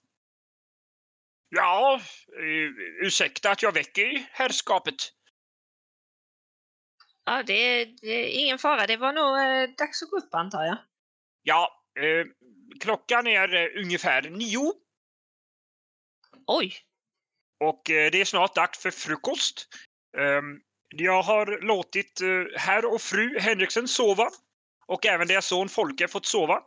Ja, 1.48 2.00
uh, 2.38 2.70
ursäkta 3.06 3.50
att 3.50 3.62
jag 3.62 3.72
väcker 3.72 4.28
herrskapet. 4.32 4.94
Ja, 7.24 7.42
det 7.42 7.52
är, 7.52 7.86
det 7.86 8.08
är 8.08 8.42
ingen 8.42 8.58
fara. 8.58 8.86
Det 8.86 8.96
var 8.96 9.12
nog 9.12 9.38
eh, 9.38 9.76
dags 9.76 10.02
att 10.02 10.10
gå 10.10 10.16
upp 10.16 10.34
antar 10.34 10.64
jag. 10.64 10.76
Ja, 11.42 11.84
eh, 12.00 12.26
klockan 12.80 13.26
är 13.26 13.54
eh, 13.54 13.82
ungefär 13.82 14.22
nio 14.22 14.72
Oj! 16.46 16.74
och 17.60 17.90
eh, 17.90 18.10
det 18.10 18.20
är 18.20 18.24
snart 18.24 18.54
dags 18.54 18.78
för 18.78 18.90
frukost. 18.90 19.68
Ehm, 20.18 20.60
jag 20.88 21.22
har 21.22 21.60
låtit 21.60 22.20
eh, 22.20 22.60
herr 22.60 22.94
och 22.94 23.00
fru 23.00 23.38
Henriksen 23.38 23.88
sova 23.88 24.30
och 24.86 25.06
även 25.06 25.28
deras 25.28 25.46
son 25.46 25.68
Folke 25.68 26.08
fått 26.08 26.26
sova. 26.26 26.62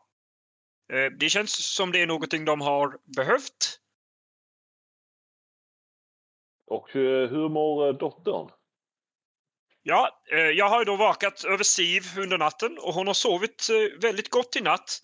Eh, 0.94 1.12
det 1.20 1.30
känns 1.30 1.76
som 1.76 1.92
det 1.92 2.02
är 2.02 2.08
någonting 2.08 2.46
de 2.46 2.62
har 2.62 2.98
behövt. 3.16 3.80
Och 6.68 6.96
eh, 6.96 7.30
hur 7.30 7.50
mår 7.50 7.88
eh, 7.88 7.94
dottern? 7.94 8.52
Ja, 9.84 10.24
jag 10.56 10.70
har 10.70 10.80
ju 10.80 10.86
då 10.86 10.96
vakat 10.96 11.44
över 11.44 11.64
Siv 11.64 12.04
under 12.18 12.38
natten 12.38 12.78
och 12.78 12.94
hon 12.94 13.08
har 13.08 13.14
sovit 13.14 13.70
väldigt 14.02 14.30
gott 14.30 14.56
i 14.56 14.62
natt. 14.62 15.02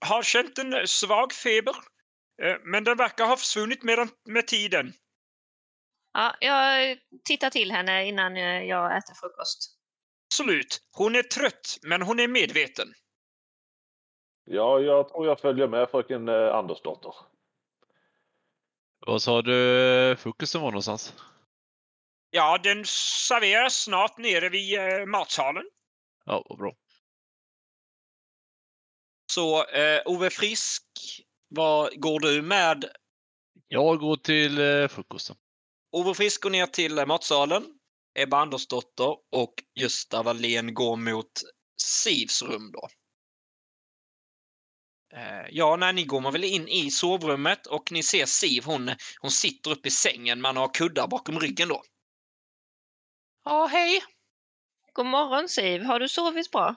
Har 0.00 0.22
känt 0.22 0.58
en 0.58 0.88
svag 0.88 1.32
feber, 1.32 1.74
men 2.64 2.84
den 2.84 2.96
verkar 2.96 3.26
ha 3.26 3.36
försvunnit 3.36 3.82
med, 3.82 4.08
med 4.24 4.46
tiden. 4.46 4.92
Ja, 6.12 6.36
jag 6.40 6.98
tittar 7.24 7.50
till 7.50 7.72
henne 7.72 8.04
innan 8.06 8.36
jag 8.66 8.96
äter 8.96 9.14
frukost. 9.14 9.81
Absolut. 10.32 10.82
Hon 10.92 11.14
är 11.14 11.22
trött, 11.22 11.78
men 11.82 12.02
hon 12.02 12.20
är 12.20 12.28
medveten. 12.28 12.94
Ja, 14.44 14.80
jag 14.80 15.08
tror 15.08 15.26
jag 15.26 15.40
följer 15.40 15.68
med 15.68 15.90
fröken 15.90 16.28
eh, 16.28 16.54
Andersdotter. 16.54 17.14
Vad 19.06 19.22
sa 19.22 19.42
du 19.42 20.16
frukosten 20.18 20.60
var 20.60 20.70
någonstans? 20.70 21.14
Ja, 22.30 22.58
den 22.62 22.84
serveras 23.28 23.74
snart 23.74 24.18
nere 24.18 24.48
vid 24.48 24.78
eh, 24.78 25.06
matsalen. 25.06 25.64
Ja, 26.24 26.46
vad 26.48 26.58
bra. 26.58 26.72
Så 29.32 29.64
eh, 29.64 30.02
Ove 30.04 30.30
Frisk, 30.30 30.84
vad 31.48 32.00
går 32.00 32.20
du 32.20 32.42
med? 32.42 32.84
Jag 33.68 33.98
går 33.98 34.16
till 34.16 34.58
eh, 34.60 34.88
frukosten. 34.88 35.36
Ove 35.90 36.14
Frisk 36.14 36.42
går 36.42 36.50
ner 36.50 36.66
till 36.66 36.98
eh, 36.98 37.06
matsalen. 37.06 37.78
Ebba 38.14 38.36
Andersdotter 38.36 39.16
och 39.32 39.54
Gösta 39.74 40.22
Wallén 40.22 40.74
går 40.74 40.96
mot 40.96 41.32
Sivs 41.76 42.42
rum 42.42 42.72
då. 42.72 42.88
Eh, 45.14 45.46
ja, 45.50 45.76
när 45.76 45.92
ni 45.92 46.04
går 46.04 46.20
man 46.20 46.32
väl 46.32 46.44
in 46.44 46.68
i 46.68 46.90
sovrummet 46.90 47.66
och 47.66 47.92
ni 47.92 48.02
ser 48.02 48.26
Siv, 48.26 48.64
hon, 48.64 48.90
hon 49.20 49.30
sitter 49.30 49.70
uppe 49.70 49.88
i 49.88 49.90
sängen, 49.90 50.40
man 50.40 50.56
har 50.56 50.74
kuddar 50.74 51.08
bakom 51.08 51.40
ryggen 51.40 51.68
då. 51.68 51.82
Ja, 53.44 53.66
hej! 53.66 54.02
God 54.92 55.06
morgon 55.06 55.48
Siv, 55.48 55.82
har 55.82 56.00
du 56.00 56.08
sovit 56.08 56.50
bra? 56.50 56.74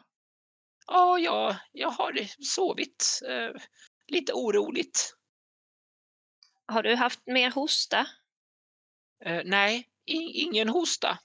Ja, 0.87 1.19
jag, 1.19 1.55
jag 1.71 1.89
har 1.89 2.43
sovit 2.43 3.21
eh, 3.27 3.61
lite 4.07 4.33
oroligt. 4.33 5.15
Har 6.67 6.83
du 6.83 6.95
haft 6.95 7.19
mer 7.25 7.51
hosta? 7.51 8.07
Eh, 9.25 9.41
nej, 9.45 9.89
ingen 10.05 10.69
hosta. 10.69 11.19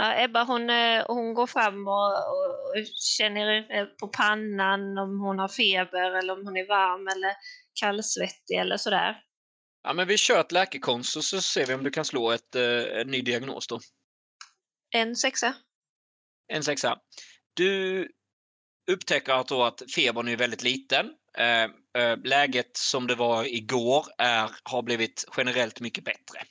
Ja, 0.00 0.24
Ebba 0.24 0.44
hon, 0.44 0.70
eh, 0.70 1.04
hon 1.06 1.34
går 1.34 1.46
fram 1.46 1.88
och, 1.88 2.12
och 2.12 2.86
känner 3.18 3.76
eh, 3.78 3.84
på 3.84 4.08
pannan 4.08 4.98
om 4.98 5.20
hon 5.20 5.38
har 5.38 5.48
feber 5.48 6.18
eller 6.18 6.32
om 6.32 6.46
hon 6.46 6.56
är 6.56 6.66
varm 6.66 7.08
eller 7.08 7.36
kallsvettig 7.80 8.56
eller 8.58 8.76
sådär. 8.76 9.22
Ja, 9.82 9.92
men 9.92 10.08
vi 10.08 10.16
kör 10.18 10.40
ett 10.40 10.52
läkekonst 10.52 11.16
och 11.16 11.24
så 11.24 11.40
ser 11.40 11.66
vi 11.66 11.74
om 11.74 11.84
du 11.84 11.90
kan 11.90 12.04
slå 12.04 12.30
ett, 12.30 12.54
eh, 12.54 13.00
en 13.00 13.06
ny 13.10 13.22
diagnos 13.22 13.66
då. 13.66 13.80
En 14.94 15.16
sexa. 15.16 15.54
En 16.52 16.64
sexa. 16.64 16.98
Du 17.54 18.08
upptäcker 18.90 19.32
att, 19.32 19.48
då 19.48 19.64
att 19.64 19.82
febern 19.94 20.28
är 20.28 20.36
väldigt 20.36 20.62
liten. 20.62 21.10
Läget 22.24 22.76
som 22.76 23.06
det 23.06 23.14
var 23.14 23.44
igår 23.44 24.06
är, 24.18 24.50
har 24.62 24.82
blivit 24.82 25.24
generellt 25.36 25.80
mycket 25.80 26.04
bättre. 26.04 26.42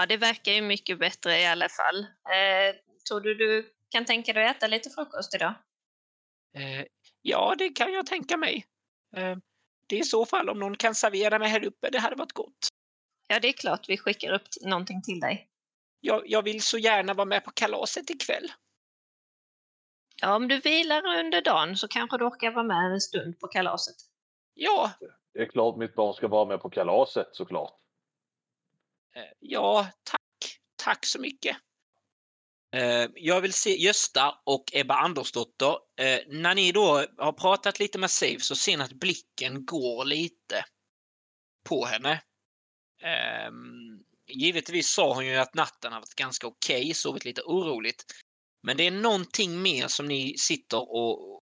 Ja, 0.00 0.06
det 0.06 0.16
verkar 0.16 0.52
ju 0.52 0.62
mycket 0.62 0.98
bättre 0.98 1.40
i 1.40 1.46
alla 1.46 1.68
fall. 1.68 1.98
Eh, 2.02 2.76
tror 3.08 3.20
du 3.20 3.34
du 3.34 3.72
kan 3.88 4.04
tänka 4.04 4.32
dig 4.32 4.46
att 4.46 4.56
äta 4.56 4.66
lite 4.66 4.90
frukost 4.90 5.34
idag? 5.34 5.54
Eh, 6.54 6.86
ja, 7.22 7.54
det 7.58 7.68
kan 7.68 7.92
jag 7.92 8.06
tänka 8.06 8.36
mig. 8.36 8.66
Eh, 9.16 9.36
det 9.86 9.96
är 9.96 10.00
i 10.00 10.04
så 10.04 10.26
fall 10.26 10.48
om 10.48 10.58
någon 10.58 10.76
kan 10.76 10.94
servera 10.94 11.38
mig 11.38 11.48
här 11.48 11.64
uppe, 11.64 11.90
det 11.90 11.98
hade 11.98 12.16
varit 12.16 12.32
gott. 12.32 12.68
Ja, 13.26 13.40
det 13.40 13.48
är 13.48 13.52
klart 13.52 13.88
vi 13.88 13.98
skickar 13.98 14.32
upp 14.32 14.48
någonting 14.60 15.02
till 15.02 15.20
dig. 15.20 15.48
Jag, 16.00 16.22
jag 16.26 16.42
vill 16.42 16.62
så 16.62 16.78
gärna 16.78 17.14
vara 17.14 17.24
med 17.24 17.44
på 17.44 17.50
kalaset 17.50 18.10
ikväll. 18.10 18.52
Ja, 20.22 20.34
om 20.36 20.48
du 20.48 20.60
vilar 20.60 21.18
under 21.18 21.42
dagen 21.42 21.76
så 21.76 21.88
kanske 21.88 22.18
du 22.18 22.24
orkar 22.24 22.50
vara 22.50 22.64
med 22.66 22.92
en 22.92 23.00
stund 23.00 23.40
på 23.40 23.48
kalaset. 23.48 23.96
Ja, 24.54 24.90
Det 25.32 25.40
är 25.40 25.46
klart 25.46 25.76
mitt 25.76 25.94
barn 25.94 26.14
ska 26.14 26.28
vara 26.28 26.44
med 26.44 26.60
på 26.60 26.70
kalaset 26.70 27.28
såklart. 27.32 27.76
Eh, 29.16 29.32
ja, 29.40 29.88
tack. 30.04 30.20
Tack 30.76 31.06
så 31.06 31.18
mycket. 31.18 31.56
Eh, 32.76 33.06
jag 33.14 33.40
vill 33.40 33.52
se 33.52 33.76
Gösta 33.76 34.38
och 34.44 34.64
Ebba 34.72 34.94
Andersdotter. 34.94 35.76
Eh, 36.00 36.20
när 36.28 36.54
ni 36.54 36.72
då 36.72 37.06
har 37.18 37.32
pratat 37.32 37.78
lite 37.78 37.98
med 37.98 38.10
Siv 38.10 38.38
så 38.38 38.56
ser 38.56 38.76
ni 38.76 38.84
att 38.84 38.92
blicken 38.92 39.64
går 39.66 40.04
lite 40.04 40.64
på 41.68 41.84
henne. 41.84 42.22
Ehm, 43.02 44.04
givetvis 44.28 44.90
sa 44.90 45.14
hon 45.14 45.26
ju 45.26 45.36
att 45.36 45.54
natten 45.54 45.92
har 45.92 46.00
varit 46.00 46.14
ganska 46.14 46.46
okej, 46.46 46.94
sovit 46.94 47.24
lite 47.24 47.42
oroligt. 47.42 48.04
Men 48.62 48.76
det 48.76 48.86
är 48.86 48.90
någonting 48.90 49.62
mer 49.62 49.88
som 49.88 50.08
ni 50.08 50.38
sitter 50.38 50.92
och 50.92 51.40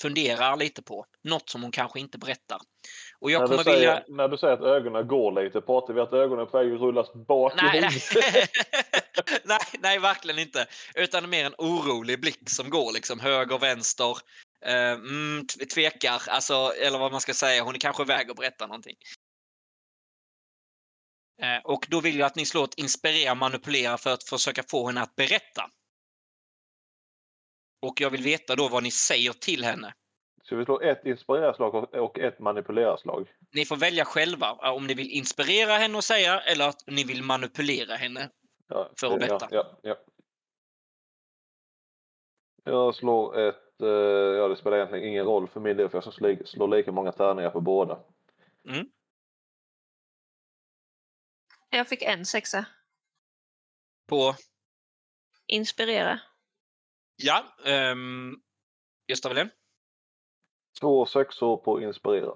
funderar 0.00 0.56
lite 0.56 0.82
på. 0.82 1.06
Något 1.26 1.50
som 1.50 1.62
hon 1.62 1.70
kanske 1.70 2.00
inte 2.00 2.18
berättar. 2.18 2.58
Och 3.20 3.30
jag 3.30 3.40
När 3.40 3.46
kommer 3.46 3.58
du, 3.58 3.64
säger, 3.64 3.78
vilja... 3.78 4.04
när 4.08 4.28
du 4.28 4.38
säger 4.38 4.54
att 4.54 4.62
ögonen 4.62 5.08
går 5.08 5.44
lite, 5.44 5.60
pratar 5.60 5.94
vi 5.94 6.00
att 6.00 6.12
ögonen 6.12 6.46
är 6.46 6.50
på 6.50 6.58
väg 6.58 6.74
att 6.74 6.80
rullas 6.80 7.12
bak 7.12 7.52
i 7.52 7.56
Nej, 7.62 7.82
nej, 9.44 9.58
nej, 9.78 9.98
verkligen 9.98 10.38
inte. 10.38 10.66
Utan 10.94 11.30
mer 11.30 11.44
en 11.44 11.54
orolig 11.58 12.20
blick 12.20 12.50
som 12.50 12.70
går 12.70 12.92
liksom 12.92 13.20
höger, 13.20 13.58
vänster. 13.58 14.16
Eh, 14.64 14.92
mm, 14.92 15.46
tvekar, 15.74 16.22
alltså, 16.28 16.54
eller 16.54 16.98
vad 16.98 17.12
man 17.12 17.20
ska 17.20 17.34
säga. 17.34 17.62
Hon 17.62 17.74
är 17.74 17.78
kanske 17.78 18.02
iväg 18.02 18.30
och 18.30 18.36
berättar 18.36 18.66
någonting. 18.66 18.96
Eh, 21.42 21.58
och 21.64 21.86
då 21.90 22.00
vill 22.00 22.18
jag 22.18 22.26
att 22.26 22.36
ni 22.36 22.46
slår 22.46 22.64
ett 22.64 22.78
inspirera 22.78 23.34
manipulera 23.34 23.98
för 23.98 24.12
att 24.12 24.24
försöka 24.24 24.62
få 24.70 24.86
henne 24.86 25.02
att 25.02 25.16
berätta. 25.16 25.70
Och 27.82 28.00
jag 28.00 28.10
vill 28.10 28.22
veta 28.22 28.56
då 28.56 28.68
vad 28.68 28.82
ni 28.82 28.90
säger 28.90 29.32
till 29.32 29.64
henne. 29.64 29.94
Ska 30.46 30.56
vi 30.56 30.64
slå 30.64 30.80
ett 30.80 31.04
inspirerarslag 31.06 31.74
och- 31.74 31.94
och 31.94 32.18
ett 32.18 32.38
manipuleraslag? 32.38 33.32
Ni 33.52 33.64
får 33.64 33.76
välja 33.76 34.04
själva 34.04 34.46
eh, 34.62 34.70
om 34.70 34.86
ni 34.86 34.94
vill 34.94 35.10
inspirera 35.10 35.72
henne 35.76 35.96
och 35.96 36.04
säga 36.04 36.40
eller 36.40 36.68
att 36.68 36.84
ni 36.86 37.04
vill 37.04 37.22
manipulera 37.22 37.94
henne. 37.94 38.30
Ja, 38.68 38.92
För 39.00 39.06
att 39.14 39.20
betta. 39.20 39.48
Ja, 39.50 39.78
ja, 39.82 39.88
ja. 39.90 39.96
Jag 42.72 42.94
slår 42.94 43.38
ett... 43.38 43.80
eh, 43.80 43.88
Ja, 44.38 44.48
det 44.48 44.56
spelar 44.56 44.76
egentligen 44.76 45.08
ingen 45.08 45.24
roll 45.24 45.48
för 45.48 45.60
min 45.60 45.76
del 45.76 45.88
för 45.88 45.96
jag 45.96 46.02
ska 46.04 46.12
slå, 46.12 46.36
slå 46.46 46.66
lika 46.66 46.92
många 46.92 47.12
tärningar 47.12 47.50
på 47.50 47.60
båda. 47.60 48.04
Jag 51.70 51.88
fick 51.88 52.02
en 52.02 52.26
sexa. 52.26 52.66
På 54.08 54.34
Inspirera. 55.46 56.20
Ja, 57.16 57.44
um, 57.92 58.42
Gösta 59.08 59.28
Wallén. 59.28 59.50
Två 60.80 61.06
sexor 61.06 61.56
på 61.56 61.80
inspirera. 61.80 62.34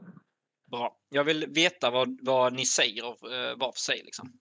Bra. 0.70 0.96
Jag 1.08 1.24
vill 1.24 1.46
veta 1.46 1.90
vad, 1.90 2.18
vad 2.22 2.52
ni 2.52 2.66
säger 2.66 3.04
uh, 3.04 3.58
var 3.58 3.72
för 3.72 3.80
sig. 3.80 4.02
Liksom. 4.04 4.32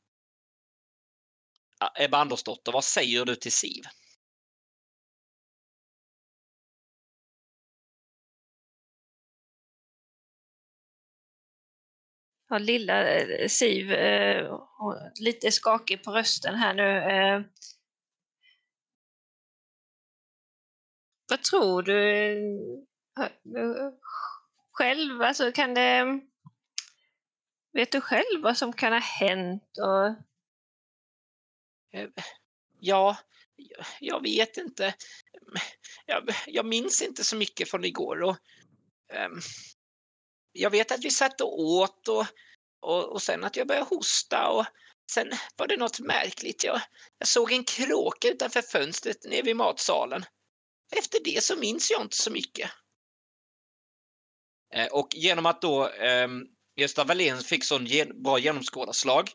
Ja, 1.79 1.94
Ebba 1.96 2.18
Andersdotter, 2.18 2.72
vad 2.72 2.84
säger 2.84 3.25
du 3.25 3.36
till 3.36 3.51
Siv? 3.51 3.84
Ja, 12.50 12.58
lilla 12.58 13.10
eh, 13.10 13.48
Siv, 13.48 13.91
eh, 13.91 14.51
lite 15.20 15.51
skakig 15.51 16.03
på 16.03 16.12
rösten 16.12 16.56
här 16.56 16.74
nu. 16.74 16.98
Eh. 16.98 17.41
Vad 21.29 21.44
tror 21.44 21.82
du 21.82 22.10
eh, 22.10 22.38
eh, 22.38 22.88
själv? 24.72 25.22
Alltså, 25.22 25.51
kan 25.51 25.74
det... 25.74 26.20
vet 27.74 27.92
du 27.92 28.01
själv 28.01 28.42
vad 28.44 28.58
som 28.58 28.74
kan 28.74 28.94
ha 28.94 29.00
hänt? 29.00 29.78
Och... 29.78 30.08
Eh, 32.00 32.10
ja, 32.80 33.18
jag- 34.00 34.24
vet 34.24 34.58
inte. 34.58 34.94
Jag, 36.06 36.30
jag 36.48 36.66
minns 36.66 37.01
inte 37.01 37.24
så 37.24 37.36
mycket 37.36 37.70
från 37.70 37.86
igår. 37.86 38.24
Och, 38.24 38.38
um, 39.13 39.42
jag 40.51 40.70
vet 40.70 40.92
att 40.92 41.06
vi 41.06 41.12
satt 41.12 41.42
och 41.42 41.60
åt 41.60 42.08
och, 42.08 42.25
och, 42.80 43.12
och 43.12 43.22
sen 43.22 43.44
att 43.44 43.56
jag 43.56 43.68
började 43.68 43.86
hosta 43.89 44.50
och 44.50 44.66
sen 45.12 45.32
var 45.56 45.68
det 45.68 45.78
något 45.78 46.00
märkligt. 46.00 46.63
Jag, 46.63 46.82
jag 47.18 47.28
såg 47.28 47.51
en 47.51 47.63
kråka 47.63 48.28
utanför 48.28 48.62
fönstret 48.62 49.25
nere 49.25 49.42
vid 49.42 49.56
matsalen. 49.56 50.25
Efter 50.98 51.20
det 51.24 51.44
så 51.44 51.56
minns 51.56 51.92
jag 51.92 52.01
inte 52.01 52.18
så 52.18 52.32
mycket. 52.32 52.72
Eh, 54.73 54.88
och 54.91 55.07
genom 55.15 55.45
att 55.45 55.61
då 55.61 55.89
ehm, 55.89 56.45
Gösta 56.75 57.03
Wallén 57.03 57.38
fick 57.38 57.63
sån 57.63 57.85
gen- 57.85 58.23
bra 58.23 58.39
genomskådarslag 58.39 59.29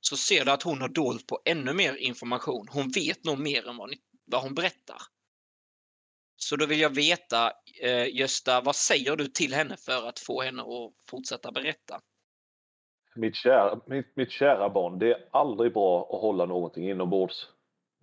så 0.00 0.16
ser 0.16 0.44
du 0.44 0.50
att 0.50 0.62
hon 0.62 0.80
har 0.80 0.88
dolt 0.88 1.26
på 1.26 1.40
ännu 1.44 1.72
mer 1.72 1.94
information. 1.94 2.66
Hon 2.70 2.88
vet 2.88 3.24
nog 3.24 3.38
mer 3.38 3.68
än 3.68 3.76
vad, 3.76 3.90
ni, 3.90 3.96
vad 4.24 4.42
hon 4.42 4.54
berättar. 4.54 4.96
Så 6.36 6.56
då 6.56 6.66
vill 6.66 6.80
jag 6.80 6.94
veta, 6.94 7.52
eh, 7.82 8.16
Gösta, 8.16 8.60
vad 8.60 8.76
säger 8.76 9.16
du 9.16 9.26
till 9.26 9.54
henne 9.54 9.76
för 9.76 10.08
att 10.08 10.18
få 10.18 10.42
henne 10.42 10.62
att 10.62 10.92
fortsätta 11.10 11.52
berätta? 11.52 12.00
Mitt 13.14 13.36
kära, 13.36 13.80
mitt, 13.86 14.16
mitt 14.16 14.30
kära 14.30 14.70
barn, 14.70 14.98
det 14.98 15.10
är 15.10 15.28
aldrig 15.32 15.72
bra 15.72 16.02
att 16.02 16.20
hålla 16.20 16.46
någonting 16.46 16.90
inombords. 16.90 17.48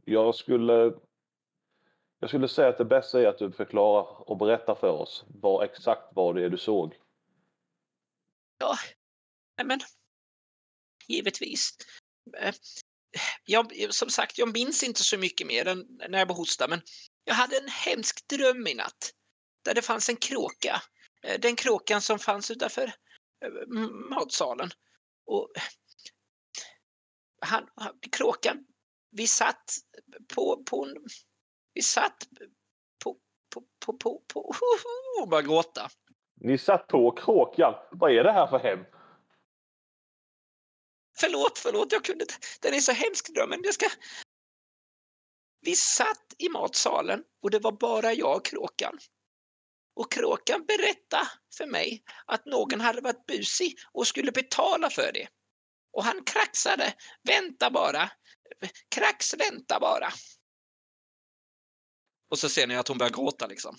Jag 0.06 0.36
skulle, 0.36 0.94
jag 2.20 2.30
skulle 2.30 2.48
säga 2.48 2.68
att 2.68 2.78
det 2.78 2.86
bästa 2.86 3.22
är 3.22 3.28
att 3.28 3.38
du 3.38 3.52
förklarar 3.52 4.30
och 4.30 4.38
berättar 4.38 4.76
för 4.76 4.92
oss 4.92 5.26
vad 5.28 5.66
exakt 5.66 6.04
vad 6.12 6.36
det 6.36 6.44
är 6.46 6.50
du 6.50 6.58
såg. 6.58 6.96
Ja, 8.58 8.78
men 9.64 9.80
givetvis. 11.08 11.78
Eh, 12.38 12.56
jag, 13.46 13.94
som 13.94 14.10
sagt, 14.10 14.38
jag 14.38 14.54
minns 14.54 14.84
inte 14.84 15.04
så 15.04 15.18
mycket 15.18 15.48
mer 15.48 15.68
än 15.68 15.88
när 16.10 16.20
jag 16.20 16.26
var 16.26 16.36
hosta, 16.36 16.68
men 16.68 16.82
jag 17.24 17.34
hade 17.34 17.58
en 17.58 17.70
hemsk 17.70 18.28
dröm 18.28 18.68
i 18.68 18.74
natt. 18.74 19.14
Där 19.64 19.74
det 19.74 19.82
fanns 19.82 20.10
en 20.10 20.16
kråka. 20.16 20.82
Eh, 21.24 21.40
den 21.40 21.56
kråkan 21.56 22.02
som 22.02 22.20
fanns 22.20 22.52
utanför 22.52 22.94
eh, 23.46 23.78
matsalen. 24.10 24.70
Och 25.26 25.52
han, 27.42 27.68
han, 27.76 28.00
kråkan, 28.12 28.66
vi 29.12 29.28
satt 29.28 29.72
på, 30.36 30.64
på 30.70 30.86
en, 30.86 30.96
vi 31.78 31.84
satt 31.84 32.28
på, 33.04 33.18
på, 33.54 33.64
på, 33.86 33.94
på, 33.94 34.22
på, 34.34 34.54
och 35.22 35.28
började 35.28 35.48
gråta. 35.48 35.90
Ni 36.36 36.58
satt 36.58 36.88
på 36.88 37.12
kråkan. 37.12 37.74
Vad 37.92 38.12
är 38.12 38.24
det 38.24 38.32
här 38.32 38.48
för 38.48 38.60
hem? 38.60 38.80
Förlåt, 41.18 41.60
förlåt, 41.60 41.92
jag 41.92 42.06
kunde 42.06 42.24
inte. 42.24 42.36
Den 42.62 42.74
är 42.74 42.80
så 42.80 42.92
hemsk 42.92 43.34
drömmen. 43.34 43.62
Jag 43.64 43.74
ska... 43.74 43.90
Vi 45.62 45.76
satt 45.76 46.34
i 46.38 46.50
matsalen 46.50 47.24
och 47.42 47.52
det 47.52 47.60
var 47.60 47.72
bara 47.72 48.14
jag 48.14 48.38
och 48.38 48.46
kråkan. 48.46 49.00
Och 49.96 50.12
kråkan 50.12 50.66
berättade 50.66 51.28
för 51.58 51.66
mig 51.66 52.04
att 52.26 52.46
någon 52.46 52.82
hade 52.82 53.02
varit 53.02 53.26
busig 53.26 53.76
och 53.92 54.08
skulle 54.08 54.32
betala 54.32 54.90
för 54.90 55.12
det. 55.14 55.28
Och 55.92 56.04
han 56.04 56.24
kraxade. 56.24 56.94
Vänta 57.24 57.72
bara. 57.72 58.12
Krax, 58.90 59.34
vänta 59.34 59.80
bara. 59.80 60.10
Och 62.30 62.40
så 62.40 62.50
ser 62.50 62.68
ni 62.68 62.76
att 62.76 62.88
hon 62.88 62.98
börjar 62.98 63.12
gråta 63.12 63.48
liksom. 63.48 63.76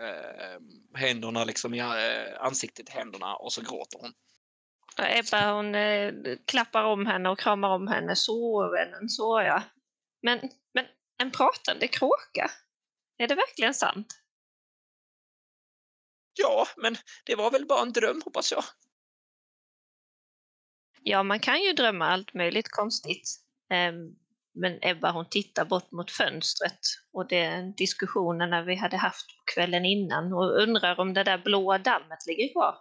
Eh, 0.00 0.60
händerna 0.94 1.44
liksom 1.44 1.74
i 1.74 1.78
eh, 1.78 2.40
ansiktet, 2.40 2.88
händerna 2.88 3.36
och 3.36 3.52
så 3.52 3.60
gråter 3.60 3.98
hon. 4.00 4.12
Ebba 4.98 5.52
hon 5.52 5.74
eh, 5.74 6.12
klappar 6.46 6.84
om 6.84 7.06
henne 7.06 7.28
och 7.28 7.38
kramar 7.38 7.68
om 7.68 7.88
henne. 7.88 8.16
Så 8.16 8.70
vännen, 8.70 9.08
så 9.08 9.40
ja. 9.40 9.62
Men, 10.22 10.40
men 10.74 10.86
en 11.18 11.30
pratande 11.30 11.88
kråka? 11.88 12.50
Är 13.18 13.28
det 13.28 13.34
verkligen 13.34 13.74
sant? 13.74 14.22
Ja, 16.34 16.66
men 16.76 16.96
det 17.24 17.34
var 17.34 17.50
väl 17.50 17.66
bara 17.66 17.82
en 17.82 17.92
dröm 17.92 18.22
hoppas 18.24 18.52
jag. 18.52 18.64
Ja, 21.02 21.22
man 21.22 21.40
kan 21.40 21.62
ju 21.62 21.72
drömma 21.72 22.06
allt 22.06 22.34
möjligt 22.34 22.68
konstigt. 22.68 23.40
Ehm, 23.70 24.16
Men 24.58 24.78
Ebba 24.82 25.10
hon 25.10 25.28
tittar 25.28 25.64
bort 25.64 25.92
mot 25.92 26.10
fönstret 26.10 26.80
och 27.12 27.28
det 27.28 27.36
är 27.36 27.62
diskussionerna 27.62 28.62
vi 28.62 28.74
hade 28.74 28.96
haft 28.96 29.26
på 29.26 29.42
kvällen 29.54 29.84
innan 29.84 30.32
och 30.32 30.62
undrar 30.62 31.00
om 31.00 31.14
det 31.14 31.24
där 31.24 31.38
blåa 31.38 31.78
dammet 31.78 32.26
ligger 32.26 32.52
kvar. 32.52 32.78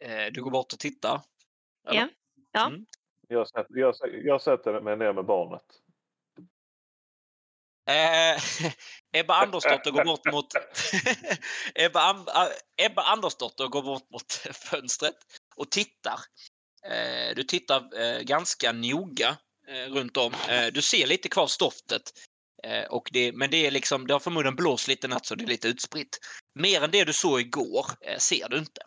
Eh, 0.00 0.32
Du 0.32 0.42
går 0.42 0.50
bort 0.50 0.72
och 0.72 0.78
tittar. 0.78 1.20
Eller? 1.88 2.00
Ja. 2.00 2.08
Ja. 2.52 2.66
Mm. 2.66 2.86
Jag 3.28 3.48
sätter, 3.48 3.76
jag, 3.78 3.94
jag 4.24 4.42
sätter 4.42 4.80
mig 4.80 4.96
ner 4.96 5.12
med 5.12 5.24
barnet. 5.24 5.80
Eh, 7.86 8.40
Ebba 9.20 9.34
Andersdotter 9.34 9.90
går 9.90 10.04
bort 10.04 10.32
mot 10.32 10.46
Ebba, 11.74 12.00
ah, 12.26 12.48
Ebba 12.76 13.02
Andersdotter 13.02 13.68
går 13.68 13.82
bort 13.82 14.10
mot 14.10 14.32
fönstret 14.70 15.16
och 15.56 15.70
tittar. 15.70 16.20
Eh, 16.84 17.34
du 17.36 17.42
tittar 17.42 18.00
eh, 18.00 18.20
ganska 18.20 18.72
noga 18.72 19.36
eh, 19.68 19.92
runt 19.92 20.16
om. 20.16 20.32
Eh, 20.48 20.66
du 20.72 20.82
ser 20.82 21.06
lite 21.06 21.28
kvar 21.28 21.46
stoftet. 21.46 22.02
Eh, 22.62 22.84
och 22.84 23.08
det, 23.12 23.32
men 23.32 23.50
det 23.50 23.66
är 23.66 23.70
liksom, 23.70 24.06
det 24.06 24.12
har 24.14 24.20
förmodligen 24.20 24.56
blåst 24.56 24.88
lite 24.88 25.08
natt 25.08 25.26
så 25.26 25.34
det 25.34 25.44
är 25.44 25.48
lite 25.48 25.68
utspritt. 25.68 26.18
Mer 26.54 26.84
än 26.84 26.90
det 26.90 27.04
du 27.04 27.12
såg 27.12 27.40
igår 27.40 27.86
eh, 28.00 28.18
ser 28.18 28.48
du 28.48 28.58
inte. 28.58 28.80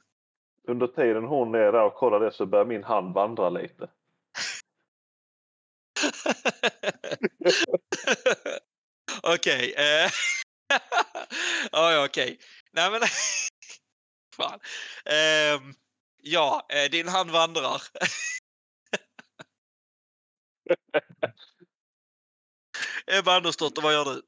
Under 0.68 0.88
tiden 0.88 1.24
hon 1.24 1.56
är 1.56 1.72
där 1.72 1.84
och 1.84 1.94
kollar 1.94 2.20
det 2.20 2.32
så 2.32 2.46
börjar 2.46 2.66
min 2.66 2.84
hand 2.84 3.14
vandra 3.14 3.50
lite. 3.50 3.90
Okej. 9.24 9.74
eh, 9.74 10.10
ja, 11.72 11.92
ja, 11.92 12.06
okej. 12.06 12.40
Nej, 12.72 12.92
men... 12.92 13.02
Fan. 14.36 14.60
Ehm, 15.06 15.74
ja, 16.22 16.68
eh, 16.70 16.92
din 16.92 17.08
hand 17.08 17.32
vandrar. 17.32 17.82
Ebba 23.08 23.36
Andersdotter, 23.36 23.82
vad 23.82 23.94
gör 23.94 24.06
du? 24.06 24.22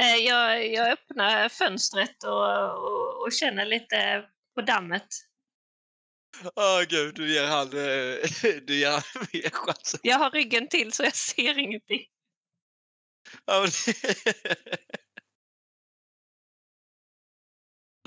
Eh, 0.00 0.16
Jag, 0.16 0.72
jag 0.72 0.90
öppnar 0.92 1.48
fönstret 1.48 2.24
och, 2.24 2.72
och, 2.72 3.22
och 3.22 3.32
känner 3.32 3.66
lite 3.66 4.24
på 4.54 4.60
dammet. 4.60 5.06
Åh 6.56 6.82
gud, 6.88 7.14
du 7.14 7.34
ger 7.34 7.46
han, 7.46 7.66
eh, 7.66 7.72
du 8.66 8.74
ger 8.78 8.90
han 8.90 9.02
mer 9.32 9.50
chans. 9.50 9.96
Jag 10.02 10.18
har 10.18 10.30
ryggen 10.30 10.68
till 10.68 10.92
så 10.92 11.02
jag 11.02 11.16
ser 11.16 11.58
ingenting. 11.58 12.06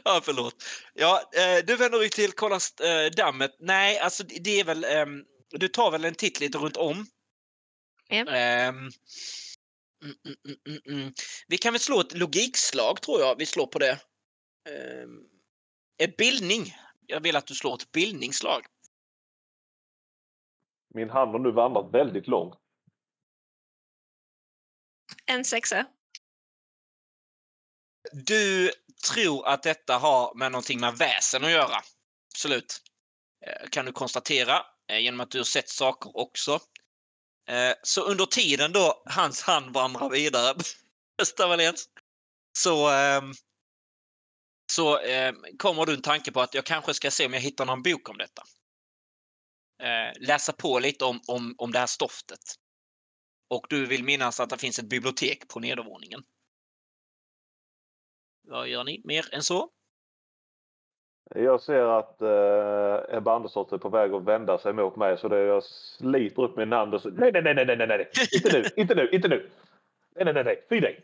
Ja, 0.06 0.22
förlåt. 0.24 0.64
Ja, 0.94 1.30
eh, 1.36 1.66
du 1.66 1.76
vänder 1.76 2.00
dig 2.00 2.10
till, 2.10 2.32
kollar 2.32 2.62
eh, 2.84 3.12
dammet. 3.12 3.56
Nej, 3.60 4.00
alltså 4.00 4.24
det 4.24 4.60
är 4.60 4.64
väl, 4.64 4.84
ehm, 4.84 5.24
du 5.50 5.68
tar 5.68 5.92
väl 5.92 6.06
en 6.06 6.16
titt 6.16 6.40
lite 6.40 6.58
runt 6.58 6.78
om. 6.78 7.06
Ja. 8.08 8.16
Ehm, 8.18 8.76
mm, 10.04 10.16
mm, 10.26 10.36
mm, 10.46 10.58
mm, 10.68 11.00
mm. 11.00 11.14
Vi 11.48 11.58
kan 11.58 11.74
väl 11.74 11.80
slå 11.80 12.00
ett 12.00 12.18
logikslag 12.18 13.02
tror 13.02 13.20
jag. 13.20 13.38
Vi 13.38 13.46
slår 13.46 13.68
på 13.68 13.80
det. 13.80 14.00
Um, 14.70 15.30
ett 15.98 16.18
bildning. 16.18 16.76
Jag 17.08 17.22
vill 17.22 17.36
att 17.36 17.48
du 17.48 17.56
slår 17.56 17.74
ett 17.76 17.92
bildningsslag. 17.92 18.66
Min 20.94 21.10
hand 21.10 21.32
har 21.32 21.40
nu 21.40 21.52
vandrat 21.52 21.94
väldigt 21.94 22.28
långt. 22.28 22.56
En 25.26 25.46
sexa. 25.46 25.86
Du 28.12 28.72
tror 29.04 29.48
att 29.48 29.64
detta 29.64 29.98
har 29.98 30.36
med 30.36 30.52
någonting 30.52 30.80
med 30.80 30.98
väsen 30.98 31.44
att 31.44 31.52
göra. 31.52 31.82
Absolut. 32.34 32.82
Eh, 33.46 33.70
kan 33.70 33.86
du 33.86 33.92
konstatera 33.92 34.66
eh, 34.90 35.00
genom 35.00 35.20
att 35.20 35.32
du 35.32 35.40
har 35.40 35.46
sett 35.46 35.70
saker 35.70 36.18
också. 36.18 36.60
Eh, 37.50 37.74
så 37.84 38.02
under 38.02 38.26
tiden 38.26 38.72
då 38.72 39.04
hans 39.06 39.42
hand 39.42 39.74
vandrar 39.74 40.10
vidare, 40.10 40.56
Gösta 41.20 41.48
Wahléns, 41.48 41.90
så, 42.58 42.90
ehm, 42.90 43.34
så 44.72 45.00
ehm, 45.00 45.36
kommer 45.58 45.86
du 45.86 45.94
en 45.94 46.02
tanke 46.02 46.32
på 46.32 46.42
att 46.42 46.54
jag 46.54 46.66
kanske 46.66 46.94
ska 46.94 47.12
se 47.12 47.26
om 47.26 47.34
jag 47.34 47.42
hittar 47.42 47.66
någon 47.66 47.84
bok 47.84 48.10
om 48.10 48.18
detta. 48.18 48.44
Läsa 50.20 50.54
på 50.54 50.80
lite 50.80 51.06
om, 51.06 51.22
om, 51.28 51.56
om 51.58 51.72
det 51.72 51.80
här 51.80 51.88
stoftet. 51.88 52.40
Och 53.50 53.66
du 53.70 53.86
vill 53.86 54.04
minnas 54.04 54.40
att 54.40 54.50
det 54.50 54.58
finns 54.58 54.80
ett 54.80 54.90
bibliotek 54.90 55.48
på 55.48 55.60
nedervåningen. 55.60 56.24
Vad 58.48 58.68
gör 58.68 58.84
ni 58.84 59.02
mer 59.04 59.36
än 59.36 59.44
så? 59.44 59.70
Jag 61.36 61.62
ser 61.62 62.00
att 62.00 62.22
eh, 62.22 63.18
Ebba 63.18 63.36
Andersson 63.36 63.68
är 63.72 63.78
på 63.78 63.90
väg 63.90 64.14
att 64.14 64.24
vända 64.24 64.58
sig 64.58 64.74
mot 64.74 64.96
mig 64.96 65.18
så 65.18 65.28
det 65.28 65.40
jag 65.40 65.64
sliter 65.64 66.44
upp 66.44 66.58
min 66.58 66.72
hand 66.72 66.94
och 66.94 67.02
så... 67.02 67.10
Nej, 67.10 67.32
nej, 67.32 67.42
nej, 67.42 67.56
nej, 67.56 67.66
nej, 67.66 67.78
nej, 67.78 67.88
nej, 67.88 68.10
inte 68.32 68.52
nu, 68.54 68.70
inte 68.76 68.96
nu, 68.96 69.10
inte 69.12 69.28
nu. 69.28 69.50
Nej, 70.16 70.26
nej, 70.26 70.34
nej, 70.34 70.44
nej, 70.44 70.66
fy 70.70 70.80
dig. 70.80 71.02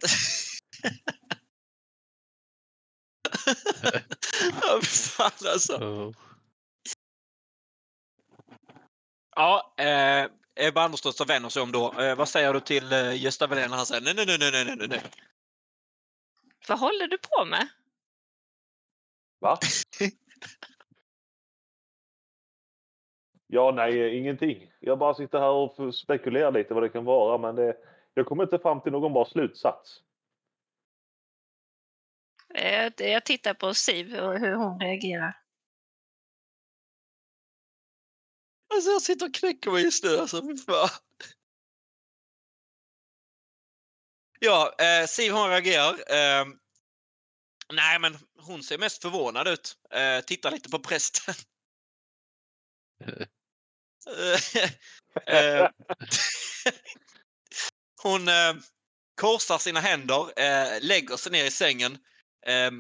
Ja, 4.62 4.80
fan 4.82 5.32
alltså. 5.54 5.74
Oh. 5.74 6.12
Ja, 9.36 9.74
eh, 9.78 10.28
Ebba 10.68 10.82
Andersdotter 10.82 11.26
vänder 11.26 11.50
sig 11.50 11.62
om 11.62 11.72
då. 11.72 11.94
Eh, 12.02 12.16
vad 12.16 12.30
säger 12.30 12.54
du 12.54 12.60
till 12.60 12.94
eh, 12.94 13.24
Gösta 13.24 13.48
Welén 13.48 13.70
när 13.70 13.78
han 13.78 13.86
säger 13.86 14.02
nej, 14.02 14.14
nej, 14.16 14.26
nej, 14.26 14.38
nej, 14.52 14.66
nej, 14.66 14.76
nej, 14.78 14.88
nej. 14.88 15.02
Vad 16.68 16.80
håller 16.80 17.08
du 17.08 17.18
på 17.18 17.46
med? 17.46 17.70
Va? 19.40 19.58
Ja, 23.48 23.72
nej, 23.76 24.18
ingenting. 24.18 24.74
Jag 24.80 25.00
bara 25.00 25.14
sitter 25.14 25.40
här 25.40 25.50
och 25.52 25.96
spekulerar 25.96 26.52
lite 26.52 26.74
vad 26.74 26.84
det 26.84 26.90
kan 26.90 27.06
vara, 27.06 27.38
men 27.38 27.56
det, 27.56 27.78
jag 28.14 28.26
kommer 28.26 28.44
inte 28.44 28.60
fram 28.60 28.82
till 28.82 28.92
någon 28.92 29.14
bra 29.14 29.26
slutsats. 29.26 30.04
Eh, 32.56 32.92
Jag 32.98 33.26
tittar 33.26 33.54
på 33.54 33.74
Siv 33.74 34.16
och 34.16 34.40
hur 34.40 34.56
hon 34.56 34.80
reagerar. 34.80 35.44
Alltså 38.74 38.90
jag 38.90 39.02
sitter 39.02 39.26
och 39.26 39.34
knäcker 39.34 39.72
mig 39.72 39.84
just 39.84 40.04
nu 40.04 40.18
alltså. 40.18 40.42
Fy 40.42 40.58
fan. 40.58 40.90
Ja, 44.40 44.76
eh, 44.80 45.08
Siv 45.08 45.32
hon 45.32 45.50
reagerar. 45.50 45.94
Eh, 46.14 46.46
nej, 47.74 48.00
men 48.00 48.18
hon 48.40 48.64
ser 48.64 48.78
mest 48.78 49.02
förvånad 49.02 49.48
ut. 49.48 49.76
Eh, 49.92 50.22
tittar 50.22 50.52
lite 50.52 50.70
på 50.70 50.80
prästen. 50.80 51.36
eh, 55.28 55.70
hon 58.04 58.28
eh, 58.28 58.54
korsar 59.22 59.58
sina 59.58 59.80
händer, 59.80 60.40
eh, 60.40 60.82
lägger 60.82 61.18
sig 61.18 61.32
ner 61.32 61.46
i 61.46 61.52
sängen, 61.52 61.98
eh, 62.46 62.72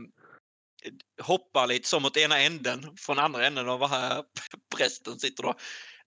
hoppar 1.21 1.67
lite 1.67 1.87
som 1.87 2.05
åt 2.05 2.17
ena 2.17 2.39
änden 2.39 2.97
från 2.97 3.19
andra 3.19 3.47
änden 3.47 3.69
av 3.69 3.79
var 3.79 3.87
här 3.87 4.23
prästen 4.75 5.19
sitter 5.19 5.43
då 5.43 5.55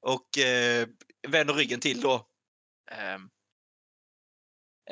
och 0.01 0.39
eh, 0.39 0.89
vänder 1.29 1.55
ryggen 1.55 1.81
till 1.81 2.01
då. 2.01 2.29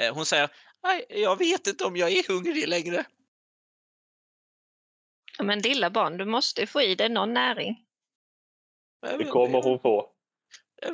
Eh, 0.00 0.14
hon 0.14 0.26
säger, 0.26 0.50
nej, 0.82 1.06
jag 1.08 1.38
vet 1.38 1.66
inte 1.66 1.84
om 1.84 1.96
jag 1.96 2.12
är 2.12 2.28
hungrig 2.28 2.68
längre. 2.68 3.06
Ja, 5.38 5.44
Men 5.44 5.58
lilla 5.58 5.90
barn, 5.90 6.16
du 6.16 6.24
måste 6.24 6.66
få 6.66 6.82
i 6.82 6.94
dig 6.94 7.08
någon 7.08 7.34
näring. 7.34 7.86
Det 9.00 9.24
kommer 9.24 9.62
hon 9.62 9.80
få. 9.80 10.12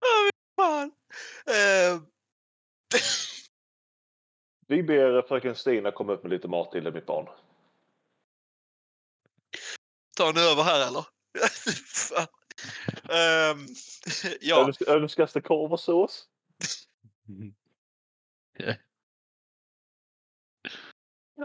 Men 0.00 0.30
fan. 0.56 0.92
Eh, 1.46 2.00
Vi 4.66 4.82
ber 4.82 5.22
fröken 5.28 5.56
Stina 5.56 5.90
komma 5.90 6.12
upp 6.12 6.22
med 6.22 6.30
lite 6.30 6.48
mat 6.48 6.72
till 6.72 6.84
dig, 6.84 6.92
mitt 6.92 7.06
barn. 7.06 7.28
tar 10.16 10.32
ni 10.32 10.40
över 10.40 10.62
här 10.62 10.88
eller? 10.88 11.06
Fan. 12.08 12.37
Ehm, 13.10 13.66
ja, 14.40 14.64
Öns 14.66 14.82
önskas 14.82 15.32
det 15.32 15.40
korv 15.40 15.72
och 15.72 15.80
sås? 15.80 16.24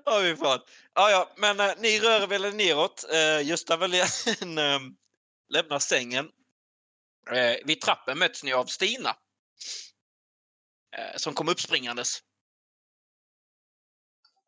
ja, 0.06 0.20
vi 0.20 0.36
fan. 0.36 0.60
Ja, 0.94 1.12
ja, 1.12 1.34
men 1.38 1.60
eh, 1.60 1.72
ni 1.78 2.00
rör 2.00 2.28
väl 2.28 2.46
er 2.46 2.52
neråt. 2.52 3.06
Uh, 3.14 3.48
Gösta 3.48 3.78
Welén 3.78 4.08
eh, 4.58 4.80
lämnar 5.50 5.80
sängen. 5.80 6.32
Eh, 7.32 7.56
vid 7.66 7.82
trappen 7.82 8.20
möts 8.20 8.44
ni 8.44 8.54
av 8.54 8.66
Stina. 8.66 9.16
Eh, 10.98 11.16
som 11.18 11.34
kom 11.34 11.50
uppspringandes. 11.50 12.24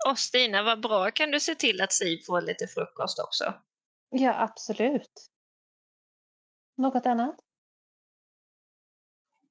Och 0.09 0.19
Stina, 0.19 0.63
vad 0.63 0.81
bra. 0.81 1.11
Kan 1.11 1.31
du 1.31 1.39
se 1.39 1.55
till 1.55 1.81
att 1.81 1.93
Siv 1.93 2.17
får 2.25 2.41
lite 2.41 2.67
frukost 2.67 3.19
också? 3.19 3.53
Ja, 4.09 4.33
absolut. 4.41 5.31
Något 6.75 7.05
annat? 7.05 7.35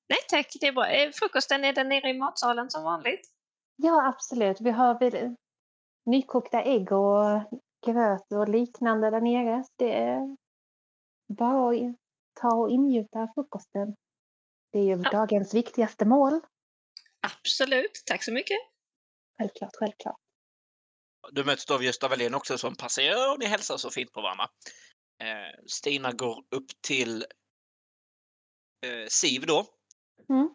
Nej 0.08 0.18
tack, 0.28 0.52
det 0.60 0.66
är 0.66 0.72
bra. 0.72 0.86
Eh, 0.90 1.10
Frukosten 1.12 1.64
är 1.64 1.72
där 1.72 1.84
nere 1.84 2.08
i 2.10 2.18
matsalen 2.18 2.70
som 2.70 2.84
vanligt. 2.84 3.30
Ja, 3.76 4.08
absolut. 4.08 4.60
Vi 4.60 4.70
har 4.70 4.98
väl 4.98 5.36
nykokta 6.06 6.62
ägg 6.62 6.92
och 6.92 7.42
gröt 7.86 8.32
och 8.32 8.48
liknande 8.48 9.10
där 9.10 9.20
nere. 9.20 9.64
Det 9.76 9.92
är 9.98 10.36
bara 11.28 11.70
att 11.70 11.96
ta 12.40 12.54
och 12.56 12.70
ingjuta 12.70 13.28
frukosten. 13.34 13.94
Det 14.72 14.78
är 14.78 14.82
ju 14.84 15.02
Ja. 15.04 15.10
dagens 15.10 15.54
viktigaste 15.54 16.04
mål. 16.04 16.40
Absolut, 17.20 18.02
tack 18.06 18.22
så 18.24 18.32
mycket. 18.32 18.56
Självklart, 19.38 19.70
självklart. 19.78 20.16
Du 21.32 21.44
möts 21.44 21.66
då 21.66 21.74
av 21.74 21.84
Gösta 21.84 22.08
Welén 22.08 22.34
också 22.34 22.58
som 22.58 22.76
passerar 22.76 23.32
och 23.32 23.38
ni 23.38 23.46
hälsar 23.46 23.76
så 23.76 23.90
fint 23.90 24.12
på 24.12 24.20
varandra. 24.22 24.48
Eh, 25.18 25.64
Stina 25.66 26.12
går 26.12 26.44
upp 26.50 26.66
till 26.80 27.22
eh, 28.86 29.06
Siv 29.08 29.46
då. 29.46 29.66
Mm. 30.28 30.54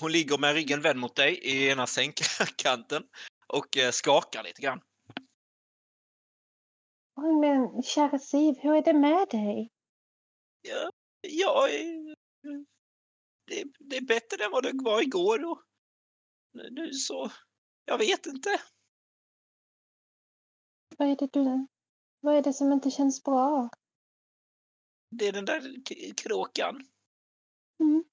Hon 0.00 0.12
ligger 0.12 0.38
med 0.38 0.54
ryggen 0.54 0.80
vänd 0.82 0.98
mot 0.98 1.16
dig 1.16 1.38
i 1.38 1.68
ena 1.68 1.86
sängkanten 1.86 3.08
och 3.46 3.76
eh, 3.76 3.90
skakar 3.90 4.42
lite 4.42 4.62
grann. 4.62 4.80
Oj, 7.16 7.32
men 7.40 7.82
kära 7.82 8.18
Siv, 8.18 8.54
hur 8.58 8.74
är 8.74 8.82
det 8.82 8.92
med 8.92 9.28
dig? 9.30 9.70
Ja, 10.62 10.90
jag 11.20 11.74
är, 11.74 12.14
det, 13.46 13.64
det 13.78 13.96
är 13.96 14.06
bättre 14.06 14.44
än 14.44 14.50
vad 14.50 14.62
det 14.62 14.72
var 14.74 15.02
igår. 15.02 15.44
Och 15.44 15.62
nu- 16.52 16.70
nu 16.70 16.92
så, 16.92 17.32
jag 17.84 17.98
vet 17.98 18.26
inte. 18.26 18.60
Vad 20.98 21.08
är 21.10 21.16
det, 21.16 21.32
du, 21.32 21.66
vad 22.20 22.36
är 22.36 22.42
det 22.42 22.52
som 22.52 22.72
inte 22.72 22.90
känns 22.90 23.24
bra? 23.24 23.68
Det 25.10 25.28
är 25.28 25.32
den 25.32 25.44
där 25.44 25.62
kråkan. 26.16 26.86
Mm. 27.80 28.04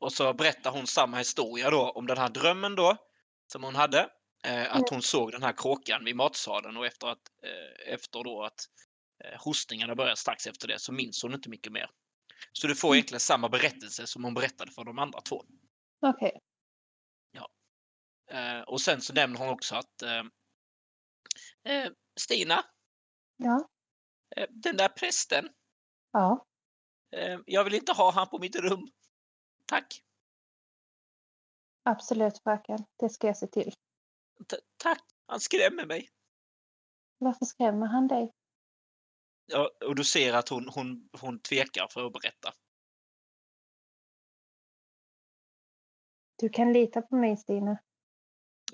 Och 0.00 0.12
så 0.12 0.34
berättar 0.34 0.70
hon 0.70 0.86
samma 0.86 1.18
historia 1.18 1.70
då 1.70 1.90
om 1.90 2.06
den 2.06 2.18
här 2.18 2.28
drömmen 2.28 2.74
då 2.74 2.96
som 3.52 3.64
hon 3.64 3.74
hade. 3.74 4.10
Eh, 4.44 4.76
att 4.76 4.90
hon 4.90 5.02
såg 5.02 5.32
den 5.32 5.42
här 5.42 5.52
kråkan 5.52 6.04
vid 6.04 6.16
matsalen 6.16 6.76
och 6.76 6.86
efter, 6.86 7.06
att, 7.06 7.22
eh, 7.42 7.92
efter 7.92 8.24
då 8.24 8.42
att 8.42 8.60
eh, 9.24 9.40
hostningarna 9.44 9.94
började 9.94 10.16
strax 10.16 10.46
efter 10.46 10.68
det 10.68 10.78
så 10.78 10.92
minns 10.92 11.22
hon 11.22 11.34
inte 11.34 11.50
mycket 11.50 11.72
mer. 11.72 11.90
Så 12.52 12.66
du 12.66 12.76
får 12.76 12.88
Mm. 12.88 12.96
egentligen 12.96 13.20
samma 13.20 13.48
berättelse 13.48 14.06
som 14.06 14.24
hon 14.24 14.34
berättade 14.34 14.72
för 14.72 14.84
de 14.84 14.98
andra 14.98 15.20
två. 15.20 15.44
Okej. 16.00 16.40
Eh, 18.30 18.60
och 18.60 18.80
sen 18.80 19.00
så 19.00 19.12
nämner 19.12 19.38
hon 19.38 19.48
också 19.48 19.74
att 19.74 20.02
eh, 20.02 20.24
eh, 21.64 21.90
Stina, 22.20 22.64
Ja. 23.36 23.68
eh, 24.36 24.46
den 24.50 24.76
där 24.76 24.88
prästen, 24.88 25.48
Ja. 26.12 26.46
eh, 27.16 27.38
jag 27.46 27.64
vill 27.64 27.74
inte 27.74 27.92
ha 27.92 28.10
han 28.12 28.28
på 28.28 28.38
mitt 28.38 28.56
rum. 28.56 28.88
Tack. 29.66 30.02
Absolut, 31.82 32.42
fröken. 32.42 32.78
Det 32.96 33.08
ska 33.08 33.26
jag 33.26 33.36
se 33.36 33.46
till. 33.46 33.72
T- 34.50 34.56
tack. 34.76 35.02
Han 35.26 35.40
skrämmer 35.40 35.86
mig. 35.86 36.08
Varför 37.18 37.44
skrämmer 37.44 37.86
han 37.86 38.08
dig? 38.08 38.32
Ja, 39.46 39.70
och 39.84 39.94
du 39.94 40.04
ser 40.04 40.32
att 40.34 40.48
hon, 40.48 40.68
hon, 40.68 41.08
hon 41.20 41.40
tvekar 41.40 41.88
för 41.90 42.06
att 42.06 42.12
berätta. 42.12 42.52
Du 46.38 46.48
kan 46.48 46.72
lita 46.72 47.02
på 47.02 47.16
mig, 47.16 47.36
Stina. 47.36 47.78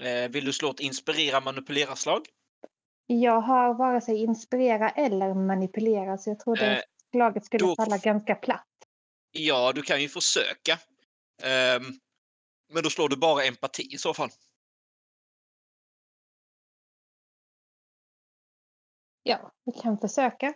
Eh, 0.01 0.31
vill 0.31 0.45
du 0.45 0.53
slå 0.53 0.71
ett 0.71 0.81
inspirera 0.81 1.41
manipulera-slag? 1.41 2.29
Jag 3.07 3.41
har 3.41 3.75
vare 3.75 4.01
sig 4.01 4.17
inspirera 4.23 4.91
eller 4.91 5.35
manipulera, 5.35 6.19
så 6.19 6.31
jag 6.31 6.39
tror 6.39 6.57
det 6.57 6.77
Eh, 6.77 6.83
slaget 7.11 7.45
skulle 7.45 7.67
då- 7.67 7.77
falla 7.77 7.99
ganska 7.99 8.35
platt. 8.35 8.67
Ja, 9.31 9.73
du 9.75 9.83
kan 9.83 10.03
ju 10.03 10.09
försöka. 10.09 10.79
Ehm, 11.43 11.83
men 12.73 12.83
då 12.83 12.91
slår 12.91 13.09
du 13.09 13.17
bara 13.17 13.45
empati 13.45 13.95
i 13.95 13.99
så 13.99 14.15
fall. 14.15 14.31
Ja, 19.23 19.53
vi 19.65 19.73
kan 19.73 19.99
försöka. 19.99 20.55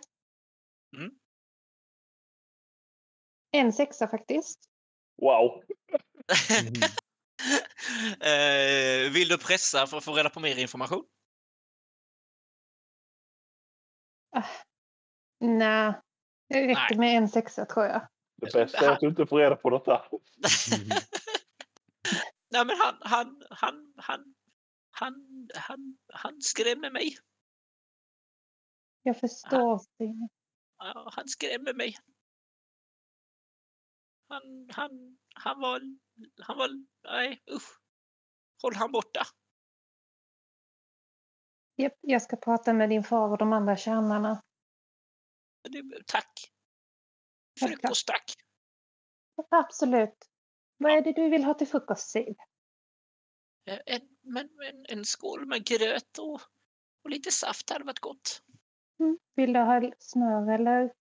Mm. 0.97 1.11
En 3.51 3.73
sexa 3.73 4.07
faktiskt. 4.07 4.59
Wow! 5.21 5.63
eh, 8.21 9.11
vill 9.11 9.27
du 9.27 9.37
pressa 9.37 9.87
för 9.87 9.97
att 9.97 10.03
få 10.03 10.13
reda 10.13 10.29
på 10.29 10.39
mer 10.39 10.57
information? 10.57 11.05
Nej, 15.39 15.93
det 16.49 16.67
räcker 16.67 16.95
Nej. 16.95 16.97
med 16.97 17.17
en 17.17 17.29
sexa 17.29 17.65
tror 17.65 17.85
jag. 17.85 18.07
Det 18.41 18.53
bästa 18.53 18.85
är 18.85 18.91
att 18.91 18.99
du 18.99 19.07
inte 19.07 19.25
får 19.25 19.39
reda 19.39 19.55
på 19.55 19.69
något 19.69 19.87
alls. 19.87 20.09
Nej, 22.49 22.65
men 22.65 22.75
han, 22.79 22.97
han, 23.01 23.43
han, 23.49 23.93
han, 23.97 24.35
han, 24.91 25.47
han, 25.55 25.97
han 26.13 26.41
skrämmer 26.41 26.91
mig. 26.91 27.17
Jag 29.03 29.19
förstår, 29.19 29.77
Stina. 29.77 30.29
Ja, 30.77 31.11
han 31.15 31.27
skrämmer 31.27 31.73
mig. 31.73 31.97
Han, 34.29 34.69
han, 34.71 35.17
han 35.35 35.59
var, 35.59 35.81
han 36.41 36.57
var, 36.57 36.69
nej 37.03 37.43
usch. 37.51 37.79
Håll 38.61 38.75
han 38.75 38.91
borta. 38.91 39.21
Jag 42.01 42.21
ska 42.21 42.35
prata 42.35 42.73
med 42.73 42.89
din 42.89 43.03
far 43.03 43.29
och 43.29 43.37
de 43.37 43.53
andra 43.53 43.77
tjänarna. 43.77 44.41
Tack. 46.05 46.31
Frukost 47.59 48.07
tack. 48.07 48.23
Absolut. 49.49 50.15
Vad 50.77 50.91
är 50.91 51.01
det 51.01 51.11
du 51.13 51.29
vill 51.29 51.43
ha 51.43 51.53
till 51.53 51.67
frukost, 51.67 52.09
Siv? 52.09 52.35
Eh, 53.65 53.79
En, 53.85 54.01
men, 54.21 54.49
en, 54.69 54.85
en 54.89 55.05
skål 55.05 55.45
med 55.45 55.65
gröt 55.65 56.17
och, 56.17 56.41
och 57.03 57.09
lite 57.09 57.31
saft 57.31 57.69
hade 57.69 57.85
varit 57.85 57.99
gott. 57.99 58.41
Mm. 58.99 59.17
Vill 59.35 59.53
du 59.53 59.59
ha 59.59 59.91
smör 59.99 60.53
eller 60.53 60.93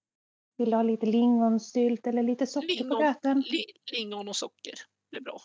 vill 0.57 0.71
du 0.71 0.77
ha 0.77 0.83
lite 0.83 1.07
lingonsylt 1.07 2.07
eller 2.07 2.23
lite 2.23 2.47
socker 2.47 2.67
på 2.69 2.73
Lingon, 2.75 3.01
gröten? 3.01 3.41
li, 3.41 3.65
lingon 3.93 4.29
och 4.29 4.37
socker. 4.37 4.75
Det 5.11 5.17
är 5.17 5.21
bra. 5.21 5.41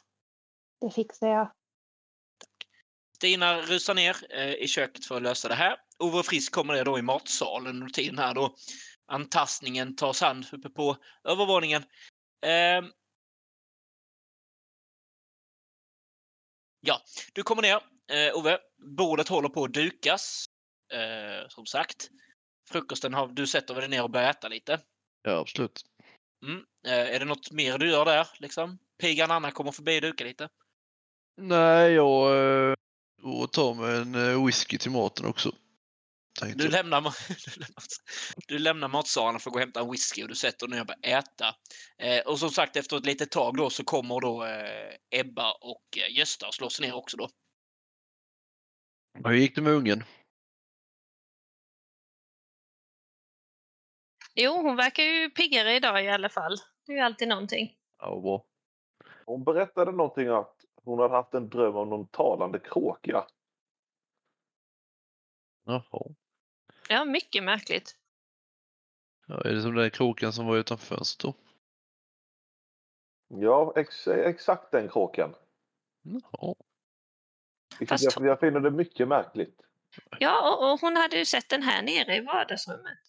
Det 0.82 0.92
fixar 0.92 1.28
jag. 1.28 1.52
Stina 3.22 3.62
rusar 3.62 3.94
ner 3.94 4.18
eh, 4.30 4.54
i 4.54 4.68
köket 4.68 5.06
för 5.06 5.16
att 5.16 5.22
lösa 5.22 5.48
det 5.48 5.56
här. 5.56 5.78
Ove 6.00 6.24
Frisk 6.24 6.54
kommer 6.54 6.74
ner 6.74 6.86
då 6.86 7.00
i 7.00 7.02
matsalen 7.02 7.76
under 7.76 7.88
tiden 7.88 8.18
här 8.18 8.34
då. 8.34 8.56
Antastningen 9.08 9.96
tas 9.96 10.22
hand 10.22 10.46
uppe 10.52 10.70
på 10.70 10.98
övervåningen. 11.24 11.84
Ehm. 12.46 12.92
ja, 16.80 17.02
du 17.34 17.44
kommer 17.44 17.62
ner. 17.62 17.76
Eh, 18.12 18.38
Ove, 18.38 18.60
bordet 18.98 19.28
håller 19.28 19.50
på 19.50 19.64
att 19.64 19.74
dukas. 19.74 20.46
Eh, 20.94 21.48
som 21.48 21.66
sagt. 21.66 22.10
Frukosten 22.70 23.14
har 23.14 23.28
du 23.28 23.48
sätter 23.48 23.76
dig 23.76 23.88
ner 23.88 24.04
och 24.04 24.12
börjar 24.12 24.30
äta 24.30 24.48
lite. 24.48 24.80
Ja, 25.22 25.32
absolut. 25.32 25.82
Mm. 26.46 26.66
Eh, 26.88 27.16
är 27.16 27.20
det 27.20 27.26
något 27.26 27.52
mer 27.52 27.78
du 27.78 27.90
gör 27.90 28.06
där? 28.06 28.28
Liksom? 28.40 28.78
Pigan 29.02 29.32
Anna 29.32 29.52
kommer 29.52 29.72
förbi 29.72 29.98
och 29.98 30.02
dukar 30.02 30.26
lite. 30.26 30.50
Nej, 31.38 31.92
jag 31.92 32.38
eh, 32.70 32.76
och 33.24 33.52
tar 33.52 33.74
mig 33.74 33.98
en 33.98 34.16
eh, 34.16 34.46
whisky 34.46 34.78
till 34.78 34.92
maten 34.92 35.26
också. 35.26 35.52
Du 36.56 36.70
lämnar, 36.70 37.02
du 37.46 37.60
lämnar, 37.60 37.84
du 38.48 38.60
lämnar 38.60 38.88
matsalen 38.88 39.40
för 39.40 39.50
att 39.50 39.54
gå 39.54 39.58
och 39.58 39.62
hämta 39.62 39.80
en 39.80 39.92
whisky 39.92 40.24
och 40.24 40.30
du 40.30 40.36
sätter 40.36 40.68
dig 40.68 40.76
ner 40.76 40.82
och 40.82 40.88
börjar 40.88 41.20
äta. 41.20 41.56
Eh, 41.98 42.28
och 42.28 42.40
som 42.40 42.50
sagt, 42.50 42.76
efter 42.76 42.98
ett 42.98 43.06
litet 43.06 43.32
tag 43.32 43.58
då 43.58 43.70
så 43.70 43.84
kommer 43.84 44.22
då 44.22 44.46
eh, 44.46 45.20
Ebba 45.20 45.52
och 45.52 45.84
eh, 45.98 46.18
Gösta 46.18 46.48
och 46.48 46.54
slår 46.54 46.70
sig 46.70 46.88
ner 46.88 46.96
också 46.96 47.18
då. 47.18 47.30
Hur 49.24 49.34
gick 49.34 49.56
det 49.56 49.62
med 49.62 49.74
ungen? 49.74 50.04
Jo, 54.36 54.62
hon 54.62 54.76
verkar 54.76 55.04
ju 55.04 55.30
piggare 55.30 55.76
idag 55.76 56.06
i 56.06 56.10
alla 56.10 56.30
fall. 56.30 56.56
Det 56.86 56.92
är 56.92 56.96
ju 56.96 57.02
alltid 57.02 57.28
någonting. 57.28 57.76
Ja, 58.00 58.20
bra. 58.22 58.46
Hon 59.26 59.44
berättade 59.44 59.92
någonting 59.92 60.28
att 60.28 60.56
hon 60.84 61.00
hade 61.00 61.14
haft 61.14 61.34
en 61.34 61.50
dröm 61.50 61.76
om 61.76 61.90
någon 61.90 62.08
talande 62.08 62.60
kråka. 62.60 63.28
Jaha. 65.66 66.16
Ja, 66.90 67.06
mycket 67.06 67.44
märkligt. 67.44 67.96
Ja, 69.28 69.42
är 69.42 69.54
det 69.54 69.62
som 69.62 69.72
den 69.74 69.84
där 69.84 69.90
kråkan 69.90 70.34
som 70.34 70.46
var 70.46 70.58
utanför 70.58 70.96
fönstret 70.96 71.36
då? 71.36 71.42
Ja, 73.40 73.74
ex 73.76 74.08
exakt 74.08 74.72
den 74.72 74.90
kråkan. 74.90 75.36
Jaha. 76.02 76.56
Fast- 77.88 78.16
jag, 78.16 78.26
jag 78.26 78.40
finner 78.40 78.60
det 78.60 78.72
mycket 78.72 79.08
märkligt. 79.08 79.62
Ja, 80.20 80.52
och, 80.52 80.72
och 80.72 80.80
hon 80.80 80.96
hade 80.96 81.18
ju 81.18 81.26
sett 81.26 81.50
den 81.50 81.64
här 81.64 81.82
nere 81.84 82.16
i 82.16 82.22
vardagsrummet. 82.22 83.00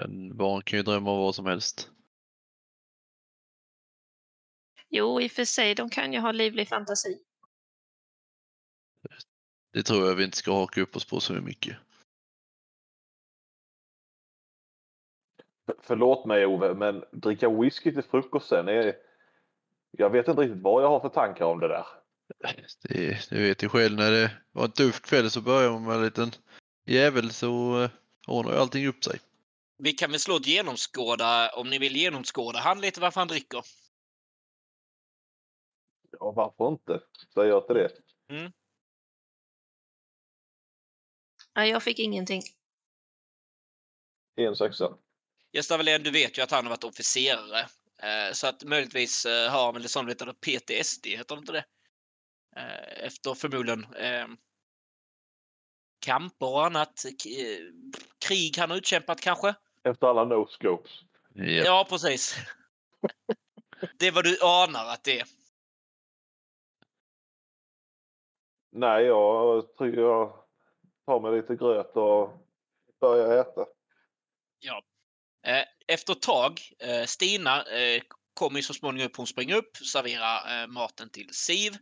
En 0.00 0.36
barn 0.36 0.62
kan 0.62 0.76
ju 0.76 0.82
drömma 0.82 1.12
om 1.12 1.18
vad 1.18 1.34
som 1.34 1.46
helst. 1.46 1.90
Jo, 4.90 5.20
i 5.20 5.26
och 5.26 5.30
för 5.30 5.44
sig, 5.44 5.74
de 5.74 5.90
kan 5.90 6.12
ju 6.12 6.18
ha 6.18 6.32
livlig 6.32 6.68
fantasi. 6.68 7.18
Det 9.72 9.82
tror 9.82 10.08
jag 10.08 10.14
vi 10.14 10.24
inte 10.24 10.36
ska 10.36 10.52
haka 10.54 10.80
upp 10.80 10.96
oss 10.96 11.04
på 11.04 11.20
så 11.20 11.32
mycket. 11.32 11.76
För- 15.66 15.76
Förlåt 15.82 16.26
mig 16.26 16.46
Ove, 16.46 16.74
men 16.74 17.04
dricka 17.12 17.48
whisky 17.48 17.92
till 17.92 18.02
frukosten 18.02 18.68
är... 18.68 18.96
Jag 19.90 20.10
vet 20.10 20.28
inte 20.28 20.42
riktigt 20.42 20.62
vad 20.62 20.82
jag 20.82 20.88
har 20.88 21.00
för 21.00 21.08
tankar 21.08 21.44
om 21.44 21.60
det 21.60 21.68
där. 21.68 21.86
Det, 22.82 23.28
det 23.30 23.38
vet 23.42 23.62
ju 23.62 23.68
själv 23.68 23.96
när 23.96 24.10
det 24.10 24.30
var 24.52 24.64
en 24.64 24.70
tuff 24.72 25.00
kväll 25.00 25.30
så 25.30 25.40
börjar 25.40 25.70
man 25.70 25.84
med 25.84 25.96
en 25.96 26.04
liten 26.04 26.30
jävel 26.86 27.30
så 27.32 27.82
eh, 27.82 27.90
ordnar 28.26 28.52
ju 28.52 28.58
allting 28.58 28.86
upp 28.86 29.04
sig. 29.04 29.20
Vi 29.78 29.92
kan 29.92 30.10
väl 30.10 30.20
slå 30.20 30.36
ett 30.36 30.46
genomskåda 30.46 31.50
om 31.54 31.70
ni 31.70 31.78
vill 31.78 31.96
genomskåda 31.96 32.58
han 32.58 32.80
lite 32.80 33.00
varför 33.00 33.20
han 33.20 33.28
dricker. 33.28 33.62
Ja, 36.10 36.30
varför 36.30 36.68
inte? 36.68 37.00
Säger 37.34 37.48
jag 37.48 37.66
till 37.66 37.76
det. 37.76 37.90
Ja, 41.54 41.66
jag 41.66 41.82
fick 41.82 41.98
ingenting. 41.98 42.42
En 44.36 44.56
sexa. 44.56 44.98
Gösta 45.52 45.76
Wallén, 45.76 46.02
du 46.02 46.10
vet 46.10 46.38
ju 46.38 46.42
att 46.42 46.50
han 46.50 46.64
har 46.64 46.70
varit 46.70 46.84
officerare. 46.84 47.60
Eh, 48.02 48.32
så 48.32 48.46
att 48.46 48.64
möjligtvis 48.64 49.26
eh, 49.26 49.50
har 49.50 49.64
han 49.64 49.74
väl 49.74 49.88
sån 49.88 50.06
lite 50.06 50.34
PTSD, 50.40 51.06
heter 51.06 51.36
det 51.36 51.38
inte 51.38 51.52
det? 51.52 51.64
Eh, 52.56 53.06
efter 53.06 53.34
förmodligen 53.34 53.94
eh, 53.94 54.26
kamper 56.00 56.46
och 56.46 56.66
annat. 56.66 57.04
Krig 58.26 58.58
han 58.58 58.70
har 58.70 58.76
utkämpat 58.76 59.20
kanske? 59.20 59.54
Efter 59.84 60.06
alla 60.06 60.24
no-scopes. 60.24 60.90
Japp. 61.34 61.66
Ja, 61.66 61.86
precis. 61.88 62.36
Det 63.98 64.06
är 64.06 64.12
vad 64.12 64.24
du 64.24 64.38
anar 64.42 64.86
att 64.86 65.04
det 65.04 65.20
är. 65.20 65.26
Nej, 68.72 69.04
jag 69.04 69.76
tror 69.76 69.96
jag 69.96 70.44
tar 71.06 71.20
mig 71.20 71.40
lite 71.40 71.56
gröt 71.56 71.96
och 71.96 72.30
börjar 73.00 73.40
äta. 73.40 73.66
Ja. 74.58 74.82
Eh, 75.46 75.64
efter 75.86 76.12
ett 76.12 76.22
tag, 76.22 76.60
eh, 76.78 77.04
Stina 77.04 77.62
eh, 77.62 78.02
kommer 78.34 78.56
ju 78.56 78.62
så 78.62 78.74
småningom 78.74 79.06
upp, 79.06 79.16
hon 79.16 79.26
springer 79.26 79.56
upp, 79.56 79.76
serverar 79.76 80.66
maten 80.66 81.10
till 81.10 81.28
Siv. 81.34 81.72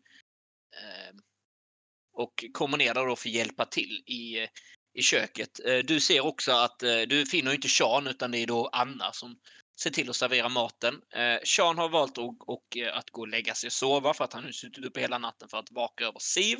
Och 2.12 2.44
kommer 2.53 2.79
ner 2.79 2.94
där 2.94 3.07
då 3.07 3.16
för 3.16 3.29
att 3.29 3.35
hjälpa 3.35 3.64
till 3.64 4.03
i, 4.07 4.48
i 4.92 5.03
köket. 5.03 5.61
Du 5.85 6.01
ser 6.01 6.27
också 6.27 6.53
att 6.53 6.79
du 7.09 7.27
finner 7.27 7.53
inte 7.53 7.68
Sean 7.68 8.07
utan 8.07 8.31
det 8.31 8.38
är 8.38 8.46
då 8.46 8.68
Anna 8.72 9.12
som 9.12 9.38
ser 9.83 9.91
till 9.91 10.11
att 10.11 10.17
servera 10.17 10.49
maten. 10.49 10.95
Eh, 11.14 11.38
Sean 11.45 11.79
har 11.79 11.88
valt 11.88 12.19
att, 12.19 12.37
och, 12.41 12.77
eh, 12.77 12.97
att 12.97 13.11
gå 13.11 13.21
och 13.21 13.29
lägga 13.29 13.55
sig 13.55 13.67
och 13.67 13.73
sova 13.73 14.14
för 14.14 14.25
att 14.25 14.33
han 14.33 14.45
har 14.45 14.51
suttit 14.51 14.85
uppe 14.85 15.01
hela 15.01 15.19
natten 15.19 15.49
för 15.49 15.59
att 15.59 15.71
vaka 15.71 16.05
över 16.05 16.19
Siv. 16.19 16.59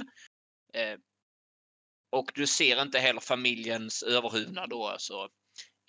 Eh, 0.75 0.99
Och 2.11 2.31
du 2.35 2.47
ser 2.47 2.83
inte 2.83 2.99
heller 2.99 3.21
familjens 3.21 4.03
överhuvudna 4.03 4.67
då, 4.67 4.87
alltså 4.87 5.29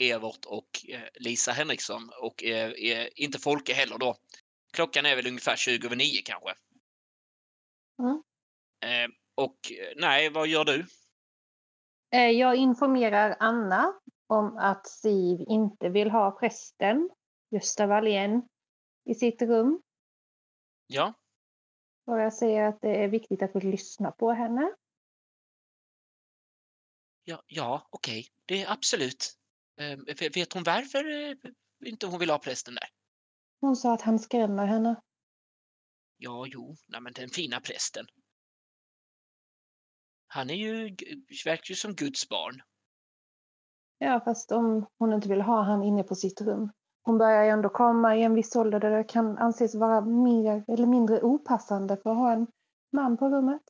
Evert 0.02 0.46
och 0.46 0.70
eh, 0.89 1.08
Lisa 1.13 1.52
Henriksson 1.52 2.10
och 2.22 2.44
eh, 2.44 2.72
eh, 2.72 3.08
inte 3.15 3.39
Folke 3.39 3.74
heller 3.74 3.98
då. 3.98 4.15
Klockan 4.74 5.06
är 5.06 5.15
väl 5.15 5.28
ungefär 5.28 5.56
20 5.56 5.88
över 5.88 5.96
9 5.96 6.22
kanske. 6.26 6.54
Mm. 8.02 9.12
Och 9.36 9.60
nej, 9.96 10.30
vad 10.30 10.48
gör 10.48 10.65
du? 10.65 10.86
Jag 12.12 12.56
informerar 12.56 13.36
Anna 13.39 13.94
om 14.28 14.58
att 14.58 14.88
Siv 14.88 15.39
inte 15.50 15.89
vill 15.89 16.12
ha 16.12 16.32
prästen, 16.39 17.10
Gösta 17.51 17.88
Wallén, 17.88 18.47
i 19.05 19.15
sitt 19.15 19.41
rum. 19.41 19.81
Ja, 20.88 21.13
Och 22.05 22.19
jag 22.19 22.33
säger 22.33 22.63
att 22.63 22.81
det 22.81 23.03
är 23.03 23.07
viktigt 23.07 23.41
att 23.41 23.55
vi 23.55 23.62
lyssnar 23.62 24.12
på 24.12 24.31
henne. 24.31 24.75
ja, 27.23 27.43
ja 27.47 27.88
okej, 27.89 28.27
det 28.45 28.63
är 28.63 28.71
absolut. 28.71 29.38
Eh, 29.77 29.97
vet 30.35 30.53
hon 30.53 30.63
varför 30.63 31.29
eh, 31.29 31.35
inte 31.85 32.07
hon 32.07 32.19
vill 32.19 32.29
ha 32.29 32.39
prästen 32.39 32.75
där? 32.75 32.89
Hon 33.62 33.75
sa 33.75 33.93
att 33.93 34.01
han 34.01 34.19
skrämmer 34.19 34.65
henne. 34.65 35.01
Ja, 36.17 36.45
jo, 36.47 36.75
nej, 36.88 37.01
men 37.01 37.13
den 37.13 37.29
fina 37.29 37.59
prästen. 37.59 38.05
Han 40.27 40.49
är 40.49 40.53
ju, 40.53 40.95
verkar 41.45 41.69
ju 41.69 41.75
som 41.75 41.95
Guds 41.95 42.29
barn. 42.29 42.62
Ja, 43.97 44.21
fast 44.25 44.51
om 44.51 44.85
hon 44.97 45.13
inte 45.13 45.29
vill 45.29 45.41
ha 45.41 45.62
han 45.63 45.83
inne 45.83 46.03
på 46.03 46.15
sitt 46.15 46.41
rum. 46.41 46.71
Hon 47.10 47.17
börjar 47.17 47.43
ändå 47.43 47.69
komma 47.69 48.15
i 48.15 48.24
en 48.24 48.34
viss 48.34 48.56
ålder 48.56 48.80
där 48.80 48.98
det 48.98 49.04
kan 49.04 49.38
anses 49.38 49.76
vara 49.76 50.02
mer 50.02 50.63
eller 50.67 50.86
mindre 50.86 51.22
opassande 51.22 51.98
för 51.98 52.10
att 52.12 52.17
ha 52.17 52.32
en 52.34 52.48
man 52.91 53.17
på 53.17 53.30
rummet. 53.30 53.62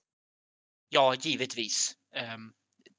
Ja, 0.89 1.15
givetvis. 1.15 1.93
Ehm, 2.15 2.51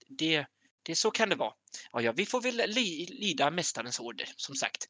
det, 0.08 0.46
det 0.82 0.94
så 0.94 1.10
kan 1.10 1.28
det 1.28 1.36
vara. 1.36 1.52
Ja, 1.92 2.12
vi 2.12 2.26
får 2.26 2.40
väl 2.40 2.56
li, 2.56 3.06
lyda 3.20 3.50
mästarens 3.50 4.00
order, 4.00 4.28
som 4.36 4.54
sagt. 4.54 4.86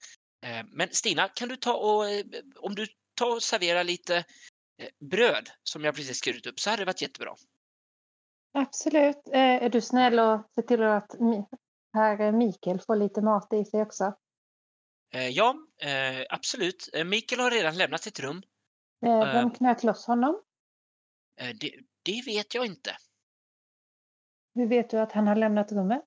Ehm, 0.46 0.66
men 0.72 0.88
Stina, 0.90 1.28
kan 1.28 1.48
du 1.48 1.56
ta 1.56 1.74
och, 1.74 2.08
eh, 2.08 2.24
om 2.60 2.74
du 2.74 2.86
tar 3.14 3.34
och 3.34 3.42
serverar 3.42 3.84
lite 3.84 4.16
eh, 4.16 4.88
bröd 5.10 5.50
som 5.62 5.84
jag 5.84 5.94
precis 5.94 6.18
skurit 6.18 6.46
upp 6.46 6.60
så 6.60 6.70
hade 6.70 6.82
det 6.82 6.86
varit 6.86 7.02
jättebra. 7.02 7.34
Absolut. 8.52 9.28
Eh, 9.32 9.64
Är 9.64 9.68
du 9.68 9.80
snäll 9.80 10.18
och 10.18 10.40
ser 10.54 10.62
till 10.62 10.82
att 10.82 11.14
herr 11.92 12.32
Mikael 12.32 12.80
får 12.80 12.96
lite 12.96 13.22
mat 13.22 13.52
i 13.52 13.64
sig 13.64 13.82
också? 13.82 14.14
Eh, 15.12 15.28
ja, 15.28 15.56
eh, 15.82 16.26
absolut. 16.30 16.88
Eh, 16.92 17.04
Mikael 17.04 17.40
har 17.40 17.50
redan 17.50 17.76
lämnat 17.76 18.02
sitt 18.02 18.20
rum. 18.20 18.42
Vem 19.00 19.50
knöt 19.50 19.82
loss 19.82 20.06
honom? 20.06 20.42
Det, 21.60 21.74
det 22.02 22.22
vet 22.26 22.54
jag 22.54 22.66
inte. 22.66 22.96
Hur 24.54 24.66
vet 24.66 24.90
du 24.90 24.98
att 24.98 25.12
han 25.12 25.26
har 25.26 25.36
lämnat 25.36 25.72
rummet? 25.72 26.04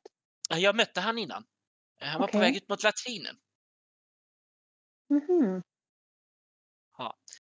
Jag 0.50 0.76
mötte 0.76 1.02
han 1.02 1.18
innan. 1.18 1.44
Han 2.00 2.22
var 2.22 2.28
på 2.28 2.40
väg 2.40 2.56
ut 2.56 2.70
mot 2.70 2.84
latrinen. 2.84 3.36
Mhm. 5.10 5.62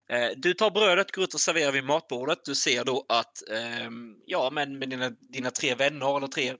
Eh, 0.09 0.29
Du 0.37 0.53
tar 0.53 0.71
brödet, 0.71 1.11
går 1.11 1.23
ut 1.23 1.33
och 1.33 1.39
serverar 1.39 1.71
vid 1.71 1.83
matbordet. 1.83 2.45
Du 2.45 2.55
ser 2.55 2.85
då 2.85 3.05
att, 3.09 3.49
ehm, 3.49 4.15
ja, 4.25 4.49
men 4.49 4.79
med 4.79 4.89
dina, 4.89 5.09
dina 5.09 5.51
tre 5.51 5.75
vänner 5.75 6.17
eller 6.17 6.27
tre 6.27 6.55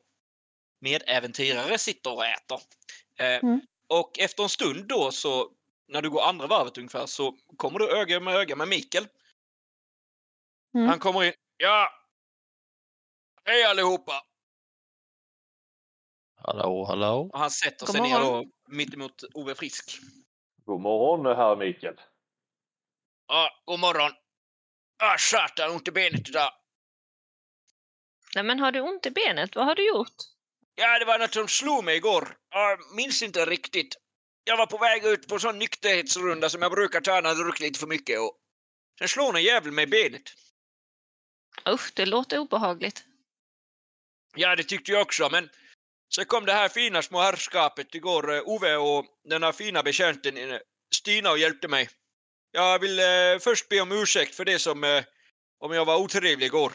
medäventyrare 0.82 1.78
sitter 1.78 2.14
och 2.14 2.26
äter. 2.26 2.60
Mm. 3.20 3.62
Och 3.88 4.20
efter 4.20 4.44
en 4.44 4.50
stund 4.50 4.88
då 4.88 5.12
så, 5.12 5.52
när 5.88 6.02
du 6.02 6.10
går 6.10 6.22
andra 6.22 6.48
varvet 6.48 6.78
ungefär, 6.78 7.06
så 7.06 7.38
kommer 7.58 7.80
du 7.80 7.98
öga 7.98 8.20
med 8.20 8.36
öga 8.36 8.56
med 8.56 8.68
Mikael. 8.68 9.08
Mm. 10.76 10.88
Han 10.88 11.00
kommer 11.00 11.24
in. 11.24 11.34
Ja! 11.58 11.90
Hej 13.46 13.64
allihopa! 13.64 14.22
Hallå, 16.36 16.86
hallå. 16.86 17.30
Och 17.34 17.40
han 17.40 17.52
sätter 17.52 17.86
God 17.86 17.96
sig 17.96 18.02
ner 18.02 18.20
morgon. 18.20 18.44
då 18.44 18.76
mitt 18.76 18.94
emot 18.94 19.24
Ove 19.34 19.56
Frisk. 19.56 20.00
God 20.66 20.82
morgon 20.82 21.38
herr 21.38 21.56
Mikael. 21.56 22.02
Ja, 23.28 23.50
god 23.66 23.80
morgon. 23.80 24.12
Ah, 25.04 25.18
satan, 25.18 25.72
ont 25.72 25.88
i 25.88 25.92
benet 25.92 26.30
idag. 26.30 26.52
Nej, 28.36 28.44
men 28.44 28.60
har 28.60 28.72
du 28.72 28.82
ont 28.82 29.06
i 29.06 29.12
benet? 29.12 29.56
Vad 29.56 29.66
har 29.66 29.76
du 29.76 29.88
gjort? 29.88 30.37
Ja, 30.80 31.00
det 31.00 31.06
var 31.06 31.20
något 31.20 31.34
som 31.34 31.48
slog 31.48 31.84
mig 31.84 31.98
igår. 31.98 32.38
Jag 32.50 32.96
minns 32.96 33.22
inte 33.22 33.46
riktigt. 33.46 33.96
Jag 34.44 34.58
var 34.58 34.66
på 34.66 34.78
väg 34.78 35.06
ut 35.06 35.28
på 35.28 35.36
en 35.36 35.42
sån 35.42 35.60
nykterhetsrunda 35.60 36.50
som 36.50 36.62
jag 36.62 36.72
brukar 36.72 37.02
ta 37.02 37.22
när 37.22 37.30
jag 37.30 37.38
druckit 37.38 37.60
lite 37.60 37.80
för 37.80 37.88
mycket 37.88 38.20
och 38.20 38.38
sen 39.00 39.08
slår 39.08 39.36
en 39.36 39.44
jävel 39.44 39.72
mig 39.72 39.84
i 39.84 39.88
benet. 39.88 40.34
Usch, 41.70 41.92
det 41.96 42.06
låter 42.06 42.38
obehagligt. 42.38 43.04
Ja, 44.36 44.56
det 44.56 44.64
tyckte 44.64 44.92
jag 44.92 45.02
också, 45.02 45.30
men 45.32 45.50
så 46.10 46.26
kom 46.26 46.46
det 46.46 46.54
här 46.54 46.70
fina 46.70 47.02
små 47.02 47.22
herrskapet 47.22 47.96
igår, 47.96 48.36
eh, 48.36 48.42
Ove 48.46 48.76
och 48.76 49.06
den 49.24 49.44
här 49.44 49.52
fina 49.52 49.84
betjänten 49.84 50.38
eh, 50.38 50.60
Stina 50.96 51.32
och 51.32 51.38
hjälpte 51.38 51.68
mig. 51.68 51.90
Jag 52.52 52.80
vill 52.80 53.00
eh, 53.00 53.40
först 53.40 53.70
be 53.70 53.82
om 53.82 53.92
ursäkt 53.92 54.36
för 54.36 54.46
det 54.46 54.60
som, 54.60 54.84
eh, 54.84 55.04
om 55.60 55.74
jag 55.74 55.86
var 55.86 55.98
otrevlig 55.98 56.46
igår. 56.46 56.74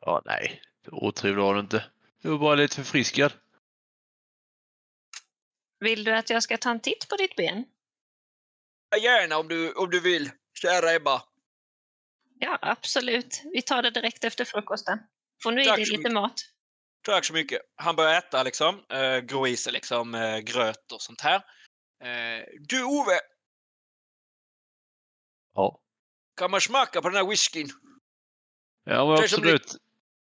Ja, 0.00 0.22
nej. 0.24 0.62
Otrevlig 0.86 1.42
var 1.42 1.54
du 1.54 1.60
inte. 1.60 1.84
Du 2.22 2.28
var 2.30 2.38
bara 2.38 2.54
lite 2.54 2.76
förfriskad. 2.76 3.32
Vill 5.80 6.04
du 6.04 6.14
att 6.14 6.30
jag 6.30 6.42
ska 6.42 6.56
ta 6.56 6.70
en 6.70 6.80
titt 6.80 7.08
på 7.08 7.16
ditt 7.16 7.36
ben? 7.36 7.64
Gärna 9.02 9.38
om 9.38 9.48
du, 9.48 9.72
om 9.72 9.90
du 9.90 10.00
vill, 10.00 10.30
kära 10.62 10.94
Ebba. 10.94 11.22
Ja, 12.38 12.58
absolut. 12.62 13.42
Vi 13.52 13.62
tar 13.62 13.82
det 13.82 13.90
direkt 13.90 14.24
efter 14.24 14.44
frukosten. 14.44 14.98
Får 15.42 15.52
nu 15.52 15.62
i 15.62 15.64
dig 15.64 15.84
lite 15.84 16.10
mat. 16.10 16.34
Tack 17.02 17.24
så 17.24 17.32
mycket. 17.32 17.62
Han 17.76 17.96
börjar 17.96 18.18
äta 18.18 18.42
liksom, 18.42 18.84
eh, 18.88 19.18
grå 19.18 19.46
i 19.46 19.56
sig 19.56 19.72
liksom, 19.72 20.14
eh, 20.14 20.38
gröt 20.38 20.92
och 20.92 21.02
sånt 21.02 21.20
här. 21.20 21.36
Eh, 22.04 22.44
du 22.60 22.84
Ove, 22.84 23.20
Ja. 25.54 25.80
kan 26.36 26.50
man 26.50 26.60
smaka 26.60 27.02
på 27.02 27.08
den 27.08 27.16
här 27.16 27.30
whiskyn? 27.30 27.68
Ja, 28.84 29.06
men 29.06 29.18
absolut. 29.24 29.76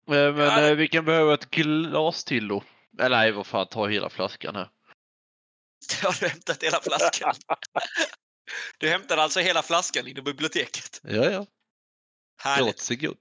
Eh, 0.07 0.33
Men 0.33 0.37
Ja, 0.37 0.67
eh, 0.67 0.75
vi 0.75 0.87
kan 0.87 1.05
behöva 1.05 1.33
ett 1.33 1.49
glas 1.49 2.23
till 2.23 2.47
då. 2.47 2.63
Eller 2.99 3.17
nej, 3.17 3.31
vad 3.31 3.47
fan, 3.47 3.67
ta 3.67 3.87
hela 3.87 4.09
flaskan 4.09 4.55
här. 4.55 4.69
Har 6.03 6.19
du 6.19 6.27
hämtat 6.27 6.63
hela 6.63 6.81
flaskan? 6.81 7.35
du 8.77 8.89
hämtade 8.89 9.21
alltså 9.21 9.39
hela 9.39 9.61
flaskan 9.61 10.07
i 10.07 10.13
biblioteket? 10.13 11.01
Ja, 11.03 11.29
ja. 11.29 11.45
Härligt. 12.41 13.01
Gott. 13.01 13.17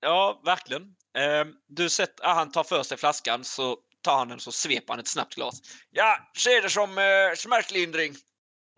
Ja, 0.00 0.40
verkligen. 0.44 0.82
Eh, 1.18 1.44
du 1.66 1.88
sett, 1.88 2.20
ah, 2.20 2.34
han 2.34 2.52
tar 2.52 2.64
för 2.64 2.82
sig 2.82 2.98
flaskan 2.98 3.44
så 3.44 3.78
tar 4.02 4.18
han 4.18 4.28
den 4.28 4.40
så 4.40 4.52
sveper 4.52 4.92
han 4.92 5.00
ett 5.00 5.08
snabbt 5.08 5.34
glas. 5.34 5.62
Ja, 5.90 6.30
se 6.36 6.60
det 6.60 6.70
som 6.70 6.98
eh, 6.98 7.34
smärtlindring. 7.36 8.14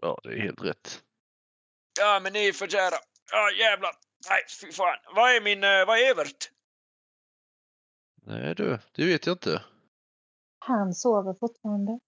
Ja, 0.03 0.21
det 0.23 0.29
är 0.29 0.41
helt 0.41 0.63
rätt. 0.63 1.03
Ja, 1.99 2.21
men 2.21 2.33
ni 2.33 2.49
är 2.49 2.53
för 2.53 2.67
kära. 2.67 2.97
Ja, 3.33 3.51
jävlar. 3.51 3.93
Nej, 4.29 4.43
fy 4.61 4.73
fan. 4.73 4.97
Vad 5.15 5.31
är 5.31 5.41
min, 5.41 5.65
eh, 5.65 5.87
vad 5.87 5.99
är 5.99 6.11
Evert? 6.11 6.51
Nej 8.23 8.55
du, 8.55 8.79
det 8.93 9.07
vet 9.07 9.27
jag 9.27 9.35
inte. 9.35 9.65
Han 10.59 10.95
sover 10.95 11.35
fortfarande. 11.35 12.01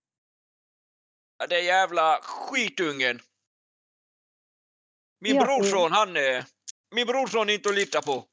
Ja, 1.38 1.46
det 1.46 1.56
är 1.56 1.62
jävla 1.62 2.18
skitungen. 2.22 3.18
Min 5.20 5.36
brorson, 5.36 5.92
han 5.92 6.16
är... 6.16 6.44
Min 6.94 7.06
brorson 7.06 7.48
är 7.48 7.54
inte 7.54 7.68
att 7.68 7.74
lita 7.74 8.02
på. 8.02 8.24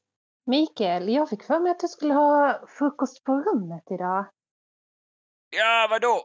Mikael, 0.46 1.08
jag 1.08 1.28
fick 1.28 1.42
för 1.42 1.60
mig 1.60 1.70
att 1.70 1.80
du 1.80 1.88
skulle 1.88 2.14
ha 2.14 2.66
frukost 2.78 3.24
på 3.24 3.32
rummet 3.32 3.84
idag. 3.90 4.30
Ja, 5.50 5.86
vadå? 5.90 6.22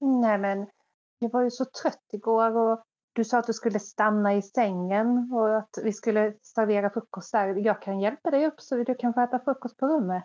Nej 0.00 0.38
men, 0.38 0.70
jag 1.18 1.30
var 1.30 1.42
ju 1.42 1.50
så 1.50 1.64
trött 1.64 2.04
igår 2.12 2.56
och 2.56 2.84
du 3.14 3.24
sa 3.24 3.38
att 3.38 3.46
du 3.46 3.52
skulle 3.52 3.80
stanna 3.80 4.34
i 4.34 4.42
sängen 4.42 5.30
och 5.32 5.58
att 5.58 5.78
vi 5.82 5.92
skulle 5.92 6.34
servera 6.42 6.90
frukost 6.90 7.32
där. 7.32 7.54
Jag 7.66 7.82
kan 7.82 8.00
hjälpa 8.00 8.30
dig 8.30 8.46
upp 8.46 8.60
så 8.60 8.76
du 8.76 8.94
kan 8.94 9.14
få 9.14 9.20
äta 9.20 9.38
frukost 9.38 9.76
på 9.76 9.86
rummet. 9.86 10.24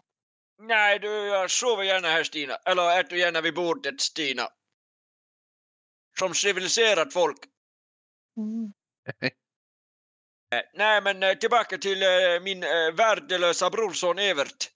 Nej, 0.62 1.00
du, 1.00 1.08
jag 1.08 1.52
sover 1.52 1.84
gärna 1.84 2.08
här, 2.08 2.24
Stina. 2.24 2.56
Eller 2.56 3.00
äter 3.00 3.18
gärna 3.18 3.42
vid 3.42 3.56
bordet, 3.56 4.02
Stina. 4.02 4.44
Som 6.20 6.34
civiliserat 6.34 7.14
folk. 7.14 7.38
Mm. 8.38 8.74
Eh, 9.22 9.30
Nej, 10.74 11.02
men 11.02 11.24
eh, 11.24 11.34
tillbaka 11.34 11.78
till 11.78 12.04
eh, 12.04 12.44
min 12.44 12.64
eh, 12.64 12.96
värdelösa 12.98 13.70
brorson 13.70 14.20
Evert. 14.20 14.72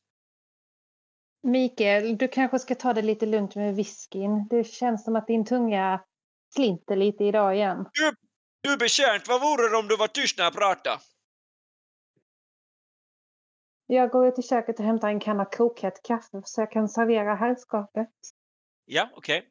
Mikael, 1.43 2.17
du 2.17 2.27
kanske 2.27 2.59
ska 2.59 2.75
ta 2.75 2.93
det 2.93 3.01
lite 3.01 3.25
lugnt 3.25 3.55
med 3.55 3.75
whiskyn. 3.75 4.47
Det 4.49 4.63
känns 4.63 5.03
som 5.03 5.15
att 5.15 5.27
din 5.27 5.45
tunga 5.45 6.03
slinter 6.53 6.95
lite 6.95 7.23
idag 7.23 7.55
igen. 7.55 7.85
Du 8.61 8.77
betjänt, 8.77 9.27
vad 9.27 9.41
vore 9.41 9.69
det 9.69 9.77
om 9.77 9.87
du 9.87 9.97
var 9.97 10.07
tyst 10.07 10.37
när 10.37 10.43
jag 10.43 10.53
pratade? 10.53 10.99
Jag 13.87 14.09
går 14.09 14.27
ut 14.27 14.39
i 14.39 14.41
köket 14.41 14.79
och 14.79 14.85
hämtar 14.85 15.07
en 15.07 15.19
kanna 15.19 15.45
kokhett 15.45 16.03
kaffe 16.03 16.41
så 16.45 16.61
jag 16.61 16.71
kan 16.71 16.89
servera 16.89 17.35
herrskapet. 17.35 18.09
Ja, 18.85 19.09
okej. 19.13 19.49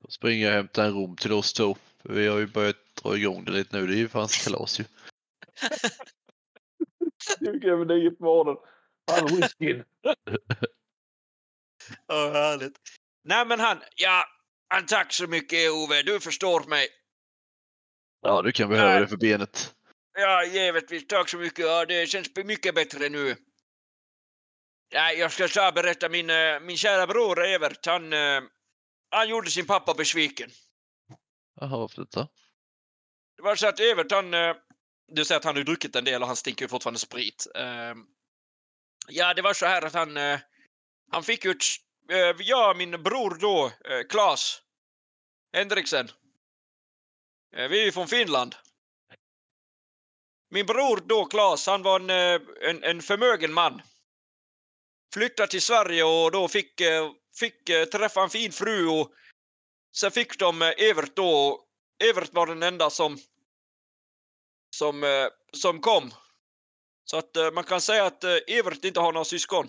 Då 0.00 0.10
springer 0.10 0.44
jag 0.44 0.52
och 0.52 0.56
hämtar 0.56 0.84
en 0.84 0.94
rom 0.94 1.16
till 1.16 1.32
oss 1.32 1.52
två. 1.52 1.76
Vi 2.02 2.28
har 2.28 2.38
ju 2.38 2.46
börjat 2.46 2.76
dra 3.02 3.16
igång 3.16 3.44
det 3.44 3.52
lite 3.52 3.76
nu. 3.76 3.86
Det 3.86 3.94
är 3.94 3.96
ju 3.96 4.08
fans 4.08 4.44
kalas 4.44 4.80
ju. 4.80 4.84
20 7.38 7.68
över 7.68 7.84
9 7.84 8.10
på 8.10 8.24
morgonen. 8.24 8.62
Han 9.10 9.26
whiskyn. 9.36 9.84
Ja, 12.06 12.30
härligt. 12.32 12.78
Nej, 13.24 13.46
men 13.46 13.60
han, 13.60 13.82
ja, 13.96 14.24
han, 14.68 14.86
tack 14.86 15.12
så 15.12 15.26
mycket 15.26 15.70
Ove, 15.70 16.02
du 16.02 16.20
förstår 16.20 16.64
mig. 16.64 16.88
Ja, 18.22 18.42
du 18.42 18.52
kan 18.52 18.68
behöva 18.68 19.00
det 19.00 19.08
för 19.08 19.16
benet. 19.16 19.74
Ja, 20.14 20.44
givetvis, 20.44 21.06
tack 21.06 21.28
så 21.28 21.36
mycket. 21.36 21.64
Ja, 21.64 21.84
det 21.84 22.06
känns 22.06 22.36
mycket 22.36 22.74
bättre 22.74 23.08
nu. 23.08 23.36
Ja, 24.88 25.12
jag 25.12 25.32
ska 25.32 25.48
så 25.48 25.72
berätta, 25.74 26.08
min, 26.08 26.30
eh, 26.30 26.60
min 26.60 26.76
kära 26.76 27.06
bror 27.06 27.44
Evert, 27.44 27.86
han, 27.86 28.12
eh, 28.12 28.42
han 29.10 29.28
gjorde 29.28 29.50
sin 29.50 29.66
pappa 29.66 29.94
besviken. 29.94 30.50
Jaha, 31.60 31.78
varför 31.78 32.02
detta? 32.02 32.28
Det 33.36 33.42
var 33.42 33.56
så 33.56 33.68
att 33.68 33.80
Evert, 33.80 34.12
han, 34.12 34.34
eh, 34.34 34.56
du 35.08 35.24
säger 35.24 35.38
att 35.38 35.44
han 35.44 35.56
har 35.56 35.62
druckit 35.62 35.96
en 35.96 36.04
del 36.04 36.22
och 36.22 36.26
han 36.28 36.36
stinker 36.36 36.64
ju 36.64 36.68
fortfarande 36.68 37.00
sprit. 37.00 37.46
Eh, 37.54 37.94
Ja, 39.08 39.34
det 39.34 39.42
var 39.42 39.54
så 39.54 39.66
här 39.66 39.82
att 39.82 39.94
han, 39.94 40.16
han 41.12 41.22
fick 41.22 41.44
ju 41.44 41.50
ett, 41.50 41.64
Eh, 42.08 42.36
jag 42.38 42.76
min 42.76 43.02
bror 43.02 43.36
då, 43.40 43.66
eh, 43.84 44.02
Klas 44.08 44.62
Henriksen. 45.52 46.08
Eh, 47.56 47.68
Vi 47.68 47.80
är 47.80 47.84
ju 47.84 47.92
från 47.92 48.08
Finland. 48.08 48.54
Min 50.50 50.66
bror 50.66 50.96
då, 51.06 51.24
Klas, 51.24 51.66
han 51.66 51.82
var 51.82 52.00
en, 52.00 52.10
eh, 52.10 52.40
en, 52.70 52.84
en 52.84 53.02
förmögen 53.02 53.52
man. 53.52 53.82
Flyttade 55.14 55.50
till 55.50 55.62
Sverige 55.62 56.04
och 56.04 56.30
då 56.30 56.48
fick, 56.48 56.80
eh, 56.80 57.10
fick 57.38 57.64
träffa 57.92 58.22
en 58.22 58.30
fin 58.30 58.52
fru 58.52 58.88
och 58.88 59.12
sen 59.96 60.10
fick 60.10 60.38
de 60.38 60.62
Evert 60.62 61.16
då. 61.16 61.60
Evert 62.04 62.32
var 62.32 62.46
den 62.46 62.62
enda 62.62 62.90
som 62.90 63.18
som, 64.76 65.28
som 65.52 65.80
kom. 65.80 66.14
Så 67.04 67.16
att 67.16 67.36
man 67.52 67.64
kan 67.64 67.80
säga 67.80 68.04
att 68.06 68.24
Evert 68.24 68.84
inte 68.84 69.00
har 69.00 69.12
några 69.12 69.24
syskon. 69.24 69.68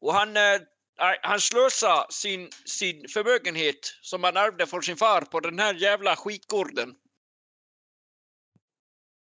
Och 0.00 0.14
han, 0.14 0.36
han 1.22 1.40
slösade 1.40 2.12
sin, 2.12 2.50
sin 2.64 3.08
förmögenhet 3.08 3.94
som 4.00 4.24
han 4.24 4.36
ärvde 4.36 4.66
från 4.66 4.82
sin 4.82 4.96
far 4.96 5.20
på 5.20 5.40
den 5.40 5.58
här 5.58 5.74
jävla 5.74 6.16
skitgården. 6.16 6.94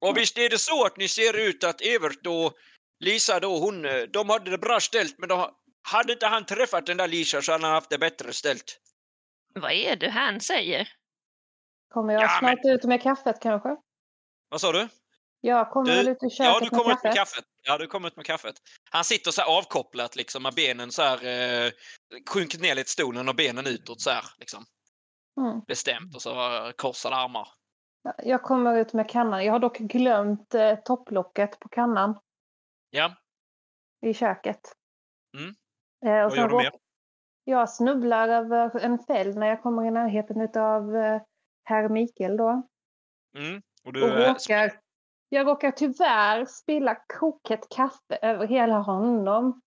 Och 0.01 0.16
visst 0.16 0.39
är 0.39 0.49
det 0.49 0.59
så 0.59 0.87
att 0.87 0.97
ni 0.97 1.09
ser 1.09 1.37
ut 1.49 1.64
att 1.64 1.81
Evert 1.81 2.27
och 2.27 2.57
Lisa 3.01 3.41
då, 3.41 3.59
hon, 3.59 3.85
eh, 3.85 4.03
de 4.03 4.31
hade 4.31 4.51
det 4.51 4.59
bra 4.59 4.81
ställt 4.81 5.18
men 5.18 5.29
de, 5.29 5.51
hade 5.83 6.12
inte 6.12 6.27
han 6.27 6.47
träffat 6.47 6.87
den 6.87 6.97
där 6.97 7.09
Lisa 7.09 7.43
så 7.43 7.53
hade 7.53 7.66
han 7.66 7.75
haft 7.75 7.91
det 7.91 7.99
bättre 7.99 8.33
ställt. 8.33 8.81
Vad 9.55 9.72
är 9.72 9.97
det 9.97 10.11
han 10.11 10.41
säger? 10.41 10.89
Kommer 11.89 12.12
jag 12.12 12.22
Ja, 12.22 12.37
snart 12.39 12.59
ut 12.64 12.85
med 12.85 13.03
kaffet 13.03 13.37
kanske? 13.43 13.77
Vad 14.49 14.61
sa 14.61 14.72
du? 14.72 14.89
Jag 15.47 15.70
kommer 15.70 15.90
Du- 15.90 15.97
väl 15.97 16.09
ut 16.09 16.22
i 16.22 16.30
köket 16.30 16.53
Ja, 16.53 16.61
du 16.61 16.68
kommer 16.70 16.84
med 16.84 16.97
ut 16.97 17.05
med 17.05 17.14
kaffet. 17.14 17.45
Ja, 17.62 17.78
du 17.78 17.86
kommer 17.86 18.09
ut 18.09 18.16
med 18.16 18.26
kaffet. 18.26 18.55
Han 18.90 19.05
sitter 19.05 19.30
så 19.30 19.42
avkopplat 19.42 20.16
liksom 20.16 20.42
med 20.42 20.55
benen 20.55 20.90
så 20.92 21.03
här 21.03 21.16
eh, 21.66 21.70
sjunkit 22.30 22.61
ner 22.62 22.74
lite 22.74 22.90
stolen 22.90 23.28
och 23.28 23.34
benen 23.36 23.66
utåt 23.66 24.01
så 24.01 24.11
här 24.11 24.24
liksom 24.38 24.64
Mm. 25.40 25.61
bestämt 25.66 26.14
och 26.14 26.22
så 26.22 26.32
korsade 26.76 27.16
armar. 27.16 27.49
Jag 28.22 28.42
kommer 28.42 28.76
ut 28.76 28.92
med 28.92 29.11
kannan. 29.11 29.45
Jag 29.45 29.53
har 29.53 29.59
dock 29.59 29.78
glömt 29.78 30.55
eh, 30.55 30.74
topplocket 30.74 31.59
på 31.61 31.68
kannan 31.68 32.18
Ja, 32.90 33.14
i 34.07 34.14
köket. 34.14 34.61
Mm. 35.36 35.55
Eh, 36.07 36.24
och 36.24 36.30
vad 36.30 36.38
gör 36.38 36.49
du 36.49 36.57
mer? 36.57 36.72
Jag 37.45 37.70
snubblar 37.70 38.28
över 38.28 38.80
en 38.80 38.99
fäll 38.99 39.38
när 39.38 39.47
jag 39.47 39.62
kommer 39.62 39.84
i 39.86 39.90
närheten 39.90 40.62
av 40.62 40.97
eh, 40.97 41.20
herr 41.64 41.88
Mikael 41.88 42.36
då. 42.36 42.68
Mm. 43.38 43.57
Och 43.57 43.86
Och 43.86 43.92
du, 43.92 44.05
eh, 44.24 44.28
råkar, 44.28 44.80
jag 45.35 45.47
råkar 45.47 45.70
tyvärr 45.70 46.45
spilla 46.45 46.95
kokat 46.95 47.66
kaffe 47.76 48.18
över 48.22 48.47
hela 48.47 48.78
honom. 48.78 49.61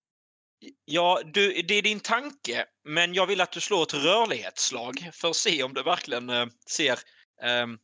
Ja, 0.86 1.22
du, 1.34 1.61
det 1.61 1.74
är 1.74 1.82
din 1.82 1.99
tanke, 1.99 2.65
men 2.84 3.13
jag 3.13 3.28
vill 3.28 3.41
att 3.41 3.51
du 3.51 3.61
slår 3.61 3.84
ett 3.84 3.93
rörlighetsslag 3.93 5.09
för 5.13 5.30
att 5.30 5.36
se 5.36 5.63
om 5.63 5.74
du 5.74 5.84
verkligen 5.84 6.30
eh, 6.30 6.45
ser 6.70 6.99
ehm, 7.41 7.78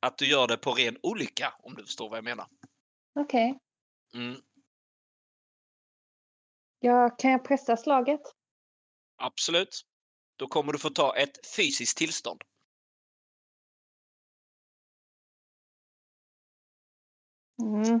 att 0.00 0.18
du 0.18 0.30
gör 0.30 0.46
det 0.46 0.56
på 0.56 0.72
ren 0.72 0.96
olycka, 1.02 1.54
om 1.62 1.74
du 1.74 1.84
förstår 1.84 2.08
vad 2.08 2.16
jag 2.16 2.24
menar. 2.24 2.46
Okej. 3.20 3.58
Mm, 4.14 4.36
Ja, 6.80 7.10
kan 7.18 7.30
jag 7.30 7.44
pressa 7.44 7.76
slaget? 7.76 8.20
absolut. 9.16 9.80
Då 10.36 10.46
kommer 10.46 10.72
du 10.72 10.78
få 10.78 10.90
ta 10.90 11.16
ett 11.16 11.46
fysiskt 11.56 11.98
tillstånd. 11.98 12.42
Mm. 17.62 18.00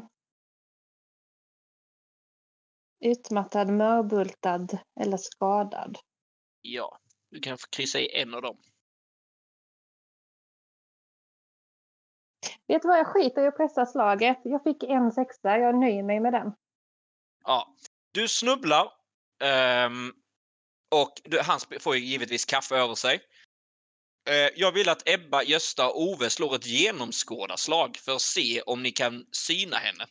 Utmattad, 3.00 3.68
mörbultad 3.68 4.78
eller 5.00 5.16
skadad. 5.16 5.98
Ja, 6.60 6.98
du 7.30 7.40
kan 7.40 7.58
kryssa 7.70 7.98
i 7.98 8.20
en 8.22 8.34
av 8.34 8.42
dem. 8.42 8.58
Vet 12.66 12.82
du 12.82 12.88
vad, 12.88 12.98
jag 12.98 13.06
skiter 13.06 13.42
i 13.42 13.46
att 13.46 13.56
pressa 13.56 13.86
slaget. 13.86 14.38
Jag 14.44 14.62
fick 14.62 14.82
en 14.82 15.12
sexa, 15.12 15.58
jag 15.58 15.78
nöjer 15.78 16.02
mig 16.02 16.20
med 16.20 16.32
den. 16.32 16.52
Ja. 17.44 17.74
Du 18.12 18.28
snubblar. 18.28 18.92
ehm, 19.44 20.12
och 20.90 21.12
du, 21.24 21.40
han 21.40 21.58
får 21.80 21.96
ju 21.96 22.04
givetvis 22.04 22.44
kaffe 22.44 22.76
över 22.76 22.94
sig. 22.94 23.20
Eh, 24.28 24.50
jag 24.56 24.72
vill 24.72 24.88
att 24.88 25.08
Ebba, 25.08 25.42
Gösta 25.42 25.88
och 25.88 26.02
Ove 26.02 26.30
slår 26.30 26.54
ett 26.54 26.66
genomskådarslag 26.66 27.96
för 27.96 28.14
att 28.14 28.22
se 28.22 28.62
om 28.62 28.82
ni 28.82 28.90
kan 28.90 29.26
syna 29.32 29.76
henne. 29.76 30.06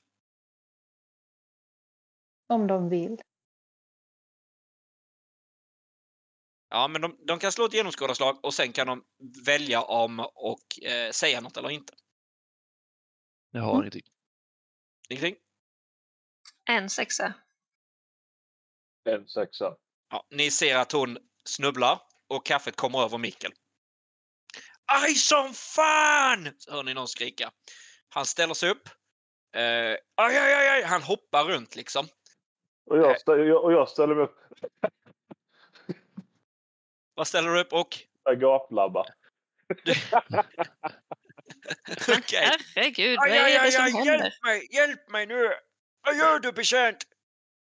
Om 2.48 2.68
de 2.68 2.90
vill. 2.90 3.22
Ja, 6.70 6.88
men 6.88 7.02
de, 7.02 7.26
de 7.28 7.40
kan 7.40 7.52
slå 7.52 7.66
ett 7.66 7.74
genomskådarslag 7.74 8.46
och 8.46 8.54
sen 8.54 8.74
kan 8.74 8.88
de 8.88 9.04
välja 9.46 9.82
om 9.82 10.20
och 10.20 10.84
eh, 10.84 11.12
säga 11.12 11.42
något 11.42 11.58
eller 11.58 11.70
inte. 11.70 11.94
Jag 13.52 13.62
har 13.62 13.72
Mm. 13.72 13.82
ingenting. 13.82 14.14
Ingenting? 15.10 15.36
En 16.70 16.90
sexa. 16.90 17.34
En 19.04 19.28
sexa. 19.28 19.78
Ja, 20.10 20.28
ni 20.30 20.52
ser 20.52 20.78
att 20.78 20.92
hon 20.92 21.18
snubblar 21.44 22.02
och 22.28 22.46
kaffet 22.46 22.76
kommer 22.76 23.00
över 23.00 23.18
Mikkel. 23.18 23.52
Aj 24.88 25.16
som 25.16 25.54
fan! 25.54 26.50
Så 26.58 26.72
hör 26.72 26.84
ni 26.84 26.94
någon 26.94 27.08
skrika. 27.08 27.52
Han 28.10 28.26
ställer 28.26 28.54
sig 28.54 28.70
upp. 28.70 28.90
Eh, 29.56 29.62
aj, 29.62 30.38
aj, 30.38 30.54
aj, 30.54 30.68
aj. 30.70 30.84
Han 30.84 31.02
hoppar 31.02 31.44
runt 31.44 31.76
liksom. 31.76 32.06
Och 32.90 32.98
jag, 32.98 33.16
stä- 33.16 33.36
jag, 33.44 33.64
och 33.64 33.72
jag 33.74 33.90
ställer 33.90 34.16
mig 34.16 34.24
upp 34.24 34.38
Vad 37.16 37.28
ställer 37.28 37.50
du 37.50 37.60
upp 37.62 37.74
och? 37.74 37.98
och 38.30 38.38
gaplabbar. 38.40 39.06
Okej. 42.18 42.50
Herregud, 42.76 43.18
vad 43.20 43.30
Aj, 43.30 43.38
är 43.38 43.64
det 43.64 43.72
som 43.72 43.84
aj, 43.86 43.92
händer? 43.92 44.14
hjälp 44.14 44.34
mig, 44.44 44.68
hjälp 44.76 45.10
mig 45.10 45.26
nu! 45.26 45.50
Vad 46.06 46.16
gör 46.16 46.40
du 46.40 46.52
betjänt? 46.52 46.98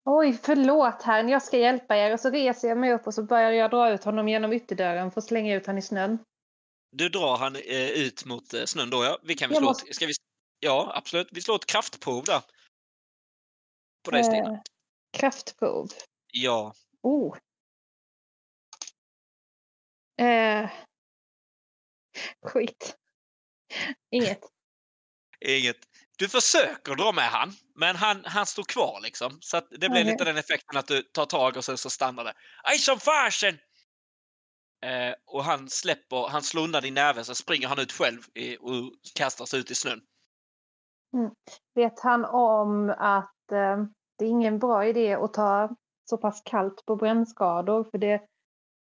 Oj, 0.05 0.39
förlåt 0.43 1.01
herrn, 1.03 1.29
jag 1.29 1.43
ska 1.43 1.57
hjälpa 1.57 1.97
er. 1.97 2.13
Och 2.13 2.19
så 2.19 2.29
reser 2.29 2.67
jag 2.67 2.77
mig 2.77 2.93
upp 2.93 3.07
och 3.07 3.13
så 3.13 3.23
börjar 3.23 3.51
jag 3.51 3.71
dra 3.71 3.89
ut 3.93 4.03
honom 4.03 4.27
genom 4.29 4.53
ytterdörren 4.53 5.11
för 5.11 5.21
att 5.21 5.27
slänga 5.27 5.55
ut 5.55 5.65
honom 5.65 5.77
i 5.77 5.81
snön. 5.81 6.19
Du 6.93 7.09
drar 7.09 7.37
han 7.37 7.55
eh, 7.55 7.89
ut 7.89 8.25
mot 8.25 8.53
eh, 8.53 8.65
snön 8.65 8.89
då 8.89 9.03
ja. 9.03 9.19
Vi 9.23 9.35
kan 9.35 9.49
Jag 9.51 9.57
slå 9.57 9.67
måste- 9.67 9.89
ett, 9.89 9.95
ska 9.95 10.05
vi, 10.05 10.13
Ja, 10.59 10.91
absolut. 10.95 11.27
Vi 11.31 11.41
slår 11.41 11.55
ett 11.55 11.65
kraftprov 11.65 12.23
där. 12.23 12.41
På 14.03 14.11
dig 14.11 14.23
Stina. 14.23 14.49
Eh, 14.53 14.59
kraftprov. 15.17 15.89
Ja. 16.31 16.73
Oh. 17.01 17.37
Eh. 20.21 20.69
Skit. 22.45 22.95
Inget. 24.11 24.41
Inget. 25.45 25.77
Du 26.17 26.29
försöker 26.29 26.95
dra 26.95 27.11
med 27.11 27.29
han, 27.29 27.53
men 27.75 27.95
han, 27.95 28.25
han 28.25 28.45
står 28.45 28.63
kvar 28.63 28.99
liksom. 29.01 29.37
Så 29.41 29.59
det 29.59 29.77
blir 29.77 29.89
Okej. 29.89 30.03
lite 30.03 30.23
den 30.23 30.37
effekten 30.37 30.77
att 30.77 30.87
du 30.87 31.01
tar 31.01 31.25
tag 31.25 31.57
och 31.57 31.65
sen 31.65 31.77
så 31.77 31.89
stannar 31.89 32.23
det. 32.23 32.33
Aj 32.63 32.77
som 32.77 32.99
fasen! 32.99 33.57
Eh, 34.83 35.13
och 35.25 35.43
han 35.43 35.69
släpper, 35.69 36.27
han 36.29 36.41
slår 36.41 36.63
undan 36.63 36.81
din 36.83 36.93
näve 36.93 37.23
så 37.23 37.35
springer 37.35 37.67
han 37.67 37.79
ut 37.79 37.91
själv 37.91 38.21
i, 38.33 38.57
och 38.57 38.93
kastar 39.15 39.45
sig 39.45 39.59
ut 39.59 39.71
i 39.71 39.75
snön. 39.75 40.01
Vet 41.75 41.99
han 41.99 42.25
om 42.25 42.89
att 42.97 43.51
eh, 43.51 43.77
det 44.17 44.25
är 44.25 44.29
ingen 44.29 44.59
bra 44.59 44.85
idé 44.85 45.13
att 45.13 45.33
ta 45.33 45.75
så 46.09 46.17
pass 46.17 46.41
kallt 46.45 46.85
på 46.85 46.95
brännskador 46.95 47.83
för 47.91 47.97
det, 47.97 48.21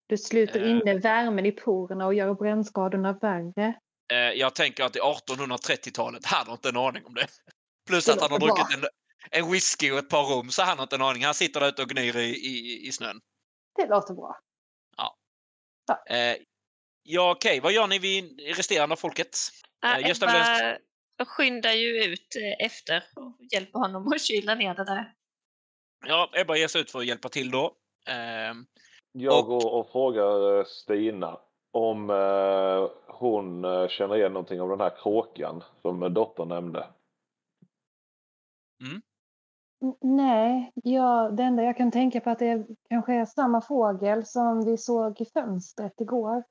du 0.08 0.18
sluter 0.18 0.62
Eh. 0.62 0.72
inne 0.72 0.98
värmen 0.98 1.46
i 1.46 1.52
porerna 1.52 2.06
och 2.06 2.14
gör 2.14 2.34
brännskadorna 2.34 3.14
värre. 3.14 3.74
Eh, 4.14 4.18
jag 4.18 4.56
tänker 4.56 4.84
att 4.84 4.96
i 4.96 5.00
1830-talet, 5.00 6.26
han 6.26 6.48
har 6.48 6.54
inte 6.54 6.70
en 6.70 6.78
aning 6.78 7.06
om 7.06 7.14
det. 7.14 7.28
Plus 7.88 8.06
Det 8.06 8.14
att 8.14 8.22
han 8.22 8.32
har 8.32 8.40
bra. 8.40 8.48
druckit 8.48 8.78
en, 8.78 8.84
en 9.32 9.52
whisky 9.52 9.92
och 9.92 9.98
ett 9.98 10.10
par 10.10 10.24
rum, 10.24 10.50
så 10.50 10.62
han 10.64 10.78
har 10.78 10.84
inte 10.84 10.96
en 10.96 11.02
aning. 11.02 11.26
Han 11.26 11.34
sitter 11.34 11.60
där 11.60 11.68
ute 11.68 11.82
och 11.82 11.90
gnyr 11.90 12.18
i, 12.18 12.30
i, 12.30 12.88
i 12.88 12.92
snön. 12.92 13.20
Det 13.76 13.88
låter 13.88 14.14
bra. 14.14 14.40
Eh, 15.94 16.38
ja, 17.04 17.32
okej. 17.32 17.60
Vad 17.60 17.72
gör 17.72 17.88
ni 17.88 18.00
vid 18.00 18.42
resterande 18.58 18.94
av 18.94 18.98
folket? 18.98 19.38
Ja, 19.82 20.00
Eh, 20.00 20.08
Gösta. 20.08 20.26
Ebba 20.26 20.78
skyndar 21.26 21.72
ju 21.74 22.04
ut 22.04 22.36
eh, 22.36 22.66
efter 22.66 23.04
och 23.16 23.38
hjälper 23.54 23.80
honom 23.80 24.08
att 24.08 24.22
kyla 24.22 24.56
ner 24.56 24.74
det 24.76 24.86
där. 24.86 25.14
Ja, 26.08 26.30
Ebba 26.34 26.56
ger 26.56 26.68
sig 26.68 26.82
ut 26.82 26.92
för 26.92 27.00
att 27.00 27.06
hjälpa 27.06 27.30
till 27.30 27.52
då. 27.52 27.76
Ehm, 28.08 28.66
Jag 29.12 29.40
Och- 29.40 29.46
går 29.46 29.72
och 29.74 29.92
frågar 29.92 30.58
eh, 30.60 30.66
Stina 30.66 31.40
om 31.72 32.10
eh, 32.10 32.90
hon 33.08 33.66
eh, 33.66 33.88
känner 33.88 34.16
igen 34.18 34.34
någonting 34.34 34.62
av 34.62 34.70
den 34.70 34.80
här 34.80 34.98
kråkan 35.04 35.64
som 35.82 36.04
eh, 36.04 36.10
dottern 36.10 36.48
nämnde. 36.48 36.88
N- 38.84 39.02
Nej, 40.02 40.72
ja, 40.76 41.30
det 41.30 41.44
enda 41.44 41.64
jag 41.64 41.78
kan 41.78 41.92
tänka 41.92 42.22
på 42.22 42.30
att 42.30 42.40
det 42.40 42.68
kanske 42.90 43.14
är 43.14 43.26
samma 43.26 43.62
fågel 43.62 44.26
som 44.26 44.66
vi 44.66 44.78
såg 44.78 45.22
i 45.22 45.26
fönstret 45.26 46.02
igår. 46.02 46.44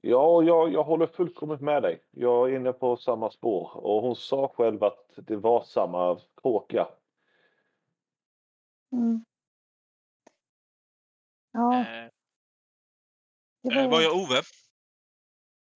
Ja, 0.00 0.42
jag, 0.42 0.72
jag 0.72 0.84
håller 0.84 1.06
fullkomligt 1.06 1.60
med 1.60 1.82
dig. 1.82 2.02
Jag 2.10 2.50
är 2.50 2.56
inne 2.56 2.72
på 2.72 2.96
samma 2.96 3.30
spår. 3.30 3.76
Och 3.76 4.02
hon 4.02 4.16
sa 4.16 4.52
själv 4.56 4.84
att 4.84 5.10
det 5.16 5.36
var 5.36 5.62
samma 5.62 6.18
kråka. 6.42 6.88
Mm. 8.92 9.24
Ja, 11.52 11.80
eh, 11.80 12.10
det 13.62 13.74
eh, 13.74 13.82
vad 13.82 13.90
var... 13.90 14.00
gör 14.00 14.14
Ove? 14.14 14.42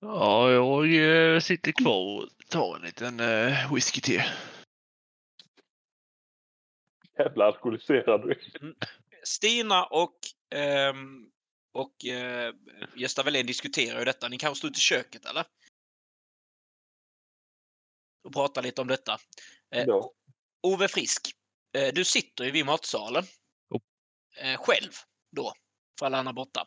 Ja, 0.01 0.51
jag 0.51 1.35
eh, 1.35 1.41
sitter 1.41 1.73
kvar 1.73 2.23
och 2.23 2.29
tar 2.49 2.77
en 2.77 2.83
liten 2.83 3.21
eh, 3.21 3.75
whisky 3.75 4.01
till. 4.01 4.23
Jävla 7.19 7.45
alkoholiserad 7.45 8.23
du 8.23 8.31
är. 8.31 8.39
Stina 9.25 9.85
och, 9.85 10.19
ehm, 10.51 11.31
och 11.73 12.05
eh, 12.05 12.55
Gösta 12.97 13.23
Wallén 13.23 13.47
diskuterar 13.47 13.99
ju 13.99 14.05
detta. 14.05 14.29
Ni 14.29 14.39
kanske 14.39 14.59
står 14.59 14.71
ute 14.71 14.79
i 14.79 14.81
köket, 14.81 15.25
eller? 15.25 15.45
Och 18.25 18.33
pratar 18.33 18.63
lite 18.63 18.81
om 18.81 18.89
detta. 18.89 19.19
Eh, 19.75 19.85
Ja. 19.87 20.13
Ove 20.63 20.89
Frisk, 20.89 21.33
eh, 21.77 21.95
du 21.95 22.05
sitter 22.05 22.45
ju 22.45 22.51
vid 22.51 22.67
matsalen. 22.67 23.25
Jo. 23.71 23.81
Eh, 24.37 24.59
själv 24.61 24.93
då, 25.37 25.53
för 25.99 26.07
alla 26.07 26.19
andra 26.19 26.33
borta. 26.33 26.67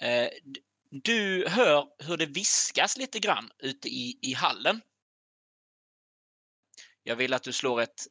Eh, 0.00 0.28
du 0.90 1.48
hör 1.48 1.88
hur 1.98 2.16
det 2.16 2.26
viskas 2.26 2.96
lite 2.96 3.18
grann 3.18 3.50
ute 3.58 3.88
i, 3.88 4.18
i 4.22 4.32
hallen. 4.34 4.80
Jag 7.02 7.16
vill 7.16 7.34
att 7.34 7.42
du 7.42 7.52
slår 7.52 7.80
ett 7.80 8.06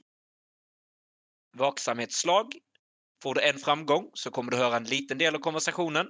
vaksamhetsslag. 1.55 2.53
Får 3.23 3.35
du 3.35 3.41
en 3.41 3.57
framgång 3.57 4.11
så 4.13 4.31
kommer 4.31 4.51
du 4.51 4.57
höra 4.57 4.77
en 4.77 4.83
liten 4.83 5.17
del 5.17 5.35
av 5.35 5.39
konversationen. 5.39 6.07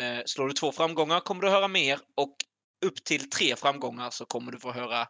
Eh, 0.00 0.20
slår 0.26 0.48
du 0.48 0.52
två 0.52 0.72
framgångar 0.72 1.20
kommer 1.20 1.42
du 1.42 1.48
höra 1.48 1.68
mer 1.68 2.00
och 2.14 2.36
upp 2.86 3.04
till 3.04 3.30
tre 3.30 3.56
framgångar 3.56 4.10
så 4.10 4.26
kommer 4.26 4.52
du 4.52 4.58
få 4.58 4.72
höra 4.72 5.00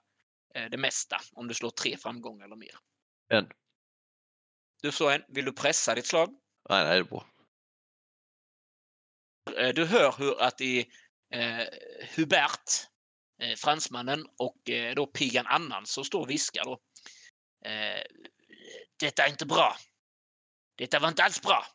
eh, 0.54 0.70
det 0.70 0.78
mesta 0.78 1.20
om 1.32 1.48
du 1.48 1.54
slår 1.54 1.70
tre 1.70 1.96
framgångar 1.96 2.44
eller 2.44 2.56
mer. 2.56 2.78
En. 3.28 3.48
Du 4.82 4.92
slår 4.92 5.12
en. 5.12 5.22
Vill 5.28 5.44
du 5.44 5.52
pressa 5.52 5.94
ditt 5.94 6.06
slag? 6.06 6.28
Nej, 6.68 6.84
nej, 6.84 6.94
det 6.94 7.00
är 7.00 7.04
bra. 7.04 7.26
Eh, 9.56 9.74
Du 9.74 9.84
hör 9.84 10.14
hur 10.18 10.42
att 10.42 10.60
i 10.60 10.80
eh, 11.34 11.66
Hubert, 12.16 12.70
eh, 13.42 13.56
fransmannen, 13.56 14.26
och 14.38 14.60
då 14.96 15.06
pigan 15.06 15.46
Annan 15.46 15.86
som 15.86 16.04
står 16.04 16.20
och 16.20 16.30
viskar 16.30 16.64
då. 16.64 16.80
Detta 18.98 19.26
är 19.26 19.30
inte 19.30 19.46
bra. 19.46 19.76
Detta 20.74 20.98
var 20.98 21.08
inte 21.08 21.24
alls 21.24 21.42
bra. 21.42 21.66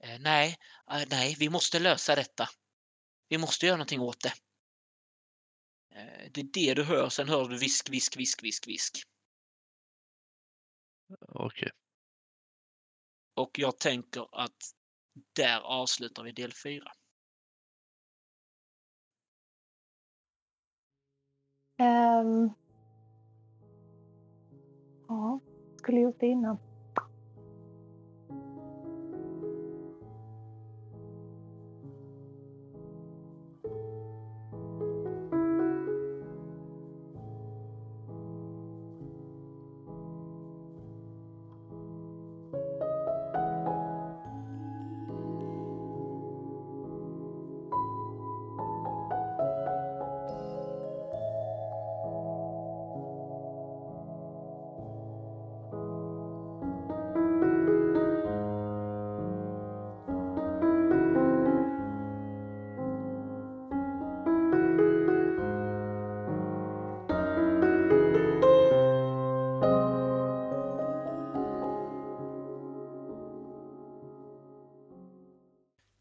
Eh, 0.00 0.18
nej, 0.20 0.56
eh, 0.90 1.04
nej, 1.10 1.36
vi 1.38 1.48
måste 1.48 1.78
lösa 1.78 2.14
detta. 2.14 2.48
Vi 3.28 3.38
måste 3.38 3.66
göra 3.66 3.76
någonting 3.76 4.00
åt 4.00 4.20
det. 4.20 4.32
Eh, 5.94 6.30
det 6.32 6.40
är 6.40 6.44
det 6.44 6.74
du 6.74 6.84
hör, 6.84 7.08
sen 7.08 7.28
hör 7.28 7.48
du 7.48 7.58
visk, 7.58 7.88
visk, 7.88 8.16
visk, 8.16 8.42
visk, 8.42 8.68
visk. 8.68 9.02
Okej. 11.28 11.70
Och 13.34 13.58
jag 13.58 13.78
tänker 13.78 14.42
att 14.42 14.74
där 15.32 15.60
avslutar 15.60 16.22
vi 16.22 16.32
del 16.32 16.52
fyra. 16.52 16.92
Ehm. 21.80 22.50
ja, 25.08 25.40
skulle 25.78 26.12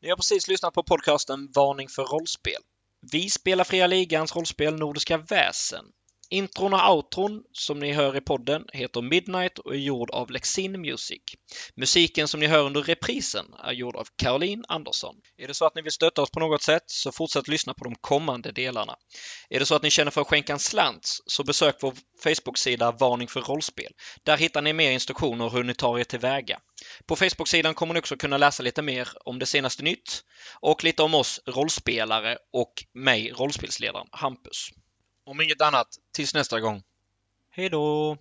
Ni 0.08 0.12
har 0.12 0.18
precis 0.18 0.48
lyssnat 0.48 0.74
på 0.74 0.84
podcasten 0.84 1.52
Varning 1.56 1.90
för 1.90 2.04
rollspel. 2.04 2.62
Vi 3.12 3.30
spelar 3.30 3.64
Fria 3.64 3.88
Ligans 3.88 4.36
rollspel 4.36 4.80
Nordiska 4.80 5.18
väsen. 5.18 5.86
Intron 6.30 6.74
och 6.74 6.96
outron 6.96 7.44
som 7.52 7.80
ni 7.80 7.92
hör 7.92 8.18
i 8.18 8.22
podden 8.22 8.66
heter 8.74 9.02
Midnight 9.02 9.60
och 9.60 9.74
är 9.74 9.80
gjord 9.80 10.12
av 10.12 10.32
Lexin 10.32 10.82
Music. 10.82 11.22
Musiken 11.76 12.28
som 12.28 12.40
ni 12.40 12.48
hör 12.48 12.66
under 12.66 12.82
reprisen 12.82 13.46
är 13.64 13.72
gjord 13.72 13.96
av 13.96 14.08
Caroline 14.16 14.66
Andersson. 14.68 15.16
Är 15.38 15.48
det 15.48 15.54
så 15.54 15.66
att 15.66 15.76
ni 15.76 15.82
vill 15.82 15.92
stötta 15.92 16.22
oss 16.22 16.32
på 16.32 16.40
något 16.40 16.62
sätt 16.62 16.84
så 16.86 17.12
fortsätt 17.12 17.48
lyssna 17.48 17.74
på 17.74 17.84
de 17.84 17.96
kommande 17.96 18.52
delarna. 18.52 18.96
Är 19.50 19.60
det 19.60 19.66
så 19.66 19.76
att 19.76 19.84
ni 19.84 19.92
känner 19.92 20.12
för 20.12 20.22
att 20.22 20.28
skänka 20.28 20.54
en 20.54 20.60
slant 20.60 21.18
så 21.26 21.44
besök 21.44 21.76
vår 21.82 21.94
Facebook-sida 22.24 22.92
Varning 22.92 23.28
för 23.28 23.42
rollspel. 23.42 23.92
Där 24.24 24.38
hittar 24.38 24.62
ni 24.62 24.74
mer 24.74 24.92
instruktioner 24.92 25.50
hur 25.50 25.64
ni 25.64 25.74
tar 25.74 26.00
er 26.00 26.04
tillväga. 26.04 26.60
På 27.06 27.16
Facebook-sidan 27.16 27.74
kommer 27.74 27.94
ni 27.94 28.00
också 28.00 28.18
kunna 28.18 28.38
läsa 28.38 28.64
lite 28.64 28.82
mer 28.82 29.10
om 29.26 29.40
det 29.40 29.46
senaste 29.46 29.84
nytt 29.84 30.22
och 30.60 30.84
lite 30.84 31.04
om 31.04 31.16
oss 31.16 31.40
rollspelare 31.46 32.38
och 32.54 32.74
mig, 32.94 33.32
rollspelsledaren 33.32 34.08
Hampus. 34.12 34.70
Om 35.28 35.42
inget 35.42 35.62
annat, 35.62 35.88
tills 36.12 36.34
nästa 36.34 36.60
gång. 36.60 36.84
Hej 37.50 37.70
då! 37.70 38.18